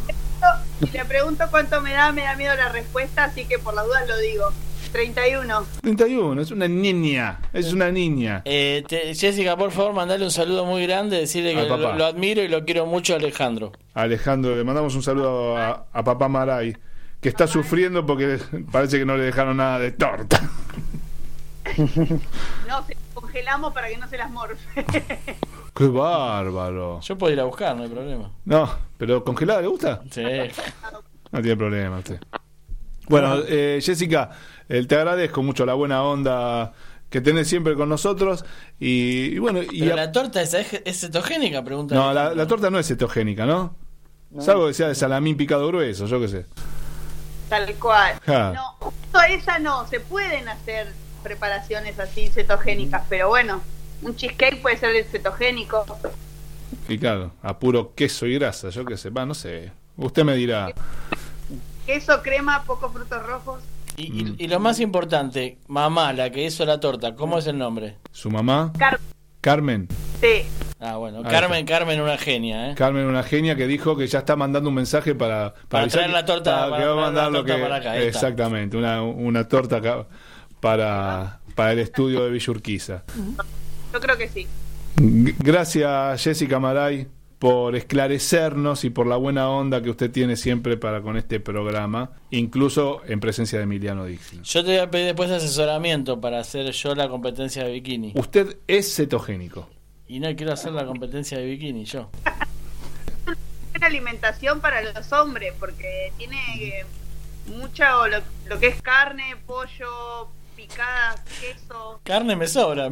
[0.80, 3.86] Si le pregunto cuánto me da, me da miedo la respuesta, así que por las
[3.86, 4.52] dudas lo digo.
[4.92, 5.66] 31.
[5.82, 8.44] 31, es una niña, es una niña.
[8.46, 11.82] Eh, te- Jessica, por favor, mandale un saludo muy grande, decirle Al que papá.
[11.82, 13.72] lo, lo admiro y lo quiero mucho a Alejandro.
[13.96, 16.78] Alejandro, le mandamos un saludo a, a papá Maray,
[17.20, 18.38] que está sufriendo porque
[18.72, 20.42] parece que no le dejaron nada de torta.
[22.68, 24.86] No, se congelamos para que no se las morfe.
[25.76, 27.00] ¡Qué bárbaro!
[27.02, 28.30] Yo puedo ir a buscar, no hay problema.
[28.46, 30.02] No, pero congelada le gusta?
[30.12, 30.24] Sí.
[31.32, 32.20] No tiene problema usted.
[33.10, 34.30] Bueno, eh, Jessica,
[34.70, 36.74] eh, te agradezco mucho la buena onda
[37.10, 38.46] que tenés siempre con nosotros.
[38.80, 41.96] Y, y bueno, y Pero a- la torta esa es, es cetogénica, pregunta.
[41.96, 43.76] no, la, la torta no es cetogénica, ¿no?
[44.40, 46.46] Salvo que sea de salamín picado grueso, yo qué sé.
[47.50, 48.20] Tal cual.
[48.26, 48.52] Ja.
[48.54, 49.86] No, justo esa no.
[49.88, 50.88] Se pueden hacer
[51.22, 53.62] preparaciones así cetogénicas, pero bueno,
[54.04, 55.86] un cheesecake puede ser cetogénico.
[56.90, 59.10] Y claro, a puro queso y grasa, yo qué sé.
[59.10, 59.72] Va, no sé.
[59.98, 60.74] Usted me dirá.
[61.86, 63.62] Queso, crema, pocos frutos rojos.
[63.96, 67.58] Y, y- y lo más importante, mamá, la que hizo la torta, ¿cómo es el
[67.58, 67.98] nombre?
[68.12, 68.74] ¿Su mamá?
[68.78, 69.00] Car-
[69.40, 69.88] Carmen.
[70.20, 70.44] Sí.
[70.80, 72.76] Ah, bueno, Ahí Carmen, Carmen, una genia, ¿eh?
[72.76, 76.14] Carmen, una genia que dijo que ya está mandando un mensaje para, Para traer que-
[76.14, 78.20] la torta, para para que va a mandar lo que para acá, ahí está.
[78.20, 80.06] exactamente una, una torta acá
[80.60, 83.04] para, para el estudio de Villurquiza.
[83.94, 84.48] Yo creo que sí.
[84.96, 87.08] Gracias Jessica Maray
[87.44, 92.12] por esclarecernos y por la buena onda que usted tiene siempre para con este programa,
[92.30, 94.44] incluso en presencia de Emiliano Dixon.
[94.44, 98.14] Yo te voy a pedir después asesoramiento para hacer yo la competencia de bikini.
[98.16, 99.68] Usted es cetogénico.
[100.08, 102.10] Y no quiero hacer la competencia de bikini yo.
[103.72, 106.86] Buena alimentación para los hombres, porque tiene eh,
[107.48, 112.00] mucho lo, lo que es carne, pollo, picadas, queso.
[112.06, 112.90] Carne me sobra.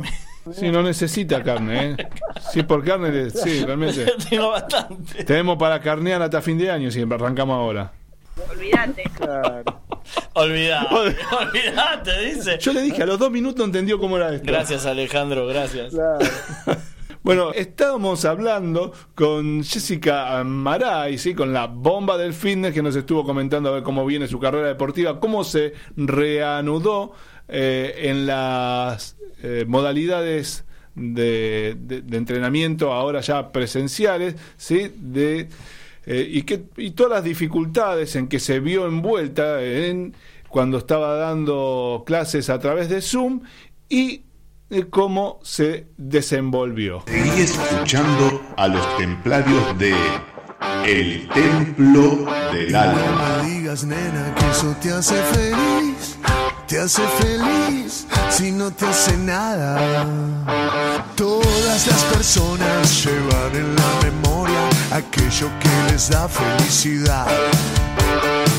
[0.54, 1.98] Sí, no necesita carne, ¿eh?
[2.52, 4.06] Sí, por carne, le- sí, realmente.
[4.30, 5.24] Tengo bastante.
[5.24, 7.92] Tenemos para carnear hasta fin de año si arrancamos ahora.
[8.50, 9.04] Olvídate.
[10.34, 10.96] Olvidate,
[11.39, 12.58] olvidate, dice.
[12.60, 14.48] Yo le dije, a los dos minutos entendió cómo era esto.
[14.52, 15.94] Gracias, Alejandro, gracias.
[17.24, 21.36] Bueno, estábamos hablando con Jessica Maray, ¿sí?
[21.36, 24.70] con la bomba del fitness que nos estuvo comentando a ver cómo viene su carrera
[24.70, 27.12] deportiva, cómo se reanudó
[27.52, 30.64] eh, en las eh, modalidades
[30.95, 34.91] de, de- de entrenamiento ahora ya presenciales, ¿sí?
[34.97, 35.47] de,
[36.06, 40.16] eh, y, que, y todas las dificultades en que se vio envuelta en,
[40.49, 43.41] cuando estaba dando clases a través de Zoom
[43.89, 44.24] y
[44.70, 47.04] de cómo se desenvolvió.
[47.08, 49.93] Seguí escuchando a los templarios de
[50.86, 53.38] El Templo del Alma.
[53.38, 56.18] No me digas, nena, que eso te hace feliz.
[56.72, 59.78] Te hace feliz si no te hace nada.
[61.17, 67.28] Todas las personas llevan en la memoria aquello que les da felicidad.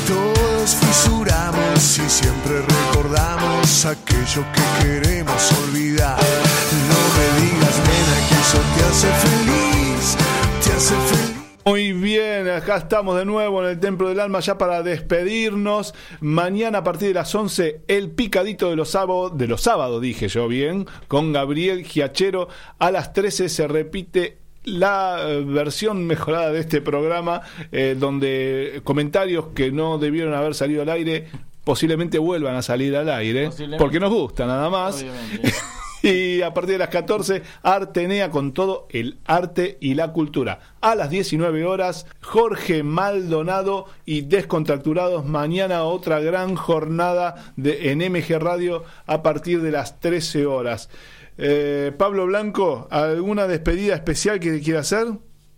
[0.07, 6.19] Todos fisuramos y siempre recordamos aquello que queremos olvidar.
[6.19, 10.17] No me digas, nena, que eso te hace feliz.
[10.63, 11.32] Te hace feliz.
[11.65, 15.93] Muy bien, acá estamos de nuevo en el Templo del Alma ya para despedirnos.
[16.19, 20.27] Mañana a partir de las 11, el picadito de los sábados, de los sábados dije
[20.27, 22.49] yo bien, con Gabriel Giachero.
[22.79, 27.41] A las 13 se repite la eh, versión mejorada de este programa,
[27.71, 31.27] eh, donde comentarios que no debieron haber salido al aire
[31.63, 34.95] posiblemente vuelvan a salir al aire, porque nos gusta nada más.
[34.95, 35.53] Obviamente.
[36.03, 40.59] Y a partir de las 14, Artenea con todo el arte y la cultura.
[40.81, 45.25] A las 19 horas, Jorge Maldonado y Descontracturados.
[45.25, 50.89] Mañana otra gran jornada de, en MG Radio a partir de las 13 horas.
[51.37, 55.07] Eh, Pablo Blanco, ¿alguna despedida especial que quiera hacer?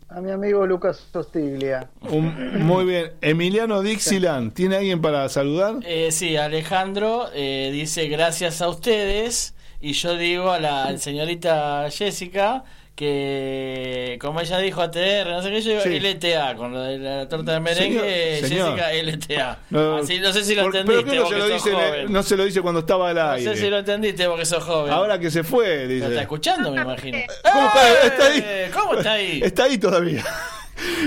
[0.09, 1.89] A mi amigo Lucas Sostiglia.
[2.11, 3.13] Un- muy bien.
[3.21, 5.77] Emiliano Dixieland, ¿tiene alguien para saludar?
[5.83, 9.54] Eh, sí, Alejandro eh, dice gracias a ustedes
[9.89, 12.63] y yo digo a la señorita Jessica
[12.95, 15.99] que como ella dijo ATR, no sé qué, yo digo Sí.
[15.99, 18.79] LTA, con lo de la torta de merengue, Señor, señor.
[18.79, 18.93] Jessica
[19.35, 19.59] LTA.
[19.69, 21.75] No, Así, no sé si lo por- entendiste pero que no se lo sos dice,
[21.75, 22.11] joven.
[22.13, 23.53] no se lo dice cuando estaba al No aire.
[23.55, 24.93] sé si lo entendiste porque sos joven.
[24.93, 26.07] Ahora que se fue, ¿Lo dice.
[26.07, 27.17] está escuchando, me imagino?
[27.51, 28.07] ¿Cómo está?
[28.07, 28.43] Está ahí.
[28.45, 29.41] Eh, ¿Cómo está ahí?
[29.43, 30.23] Está ahí todavía.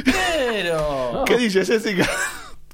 [0.05, 1.24] Pero...
[1.26, 2.09] ¿Qué dice Jessica?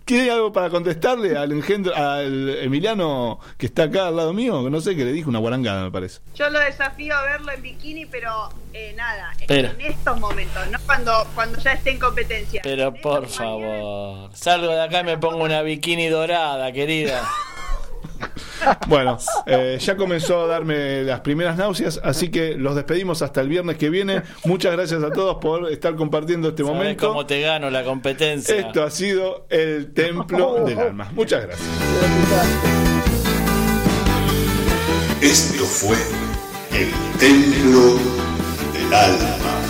[0.04, 4.62] ¿Tiene algo para contestarle al engendro, al Emiliano que está acá al lado mío?
[4.62, 6.20] Que No sé, que le dijo una guarangada, me parece.
[6.34, 10.78] Yo lo desafío a verlo en bikini, pero eh, nada, Pero- en estos momentos, no
[10.84, 12.60] cuando, cuando ya esté en competencia.
[12.62, 17.26] Pero por favor, salgo de acá y me pongo una bikini dorada, querida.
[18.86, 23.48] Bueno, eh, ya comenzó a darme las primeras náuseas, así que los despedimos hasta el
[23.48, 24.22] viernes que viene.
[24.44, 27.08] Muchas gracias a todos por estar compartiendo este ¿Sabes momento.
[27.08, 28.54] cómo te gano la competencia?
[28.56, 31.10] Esto ha sido el Templo del Alma.
[31.14, 31.68] Muchas gracias.
[35.20, 35.96] Esto fue
[36.78, 37.98] el Templo
[38.74, 39.63] del Alma.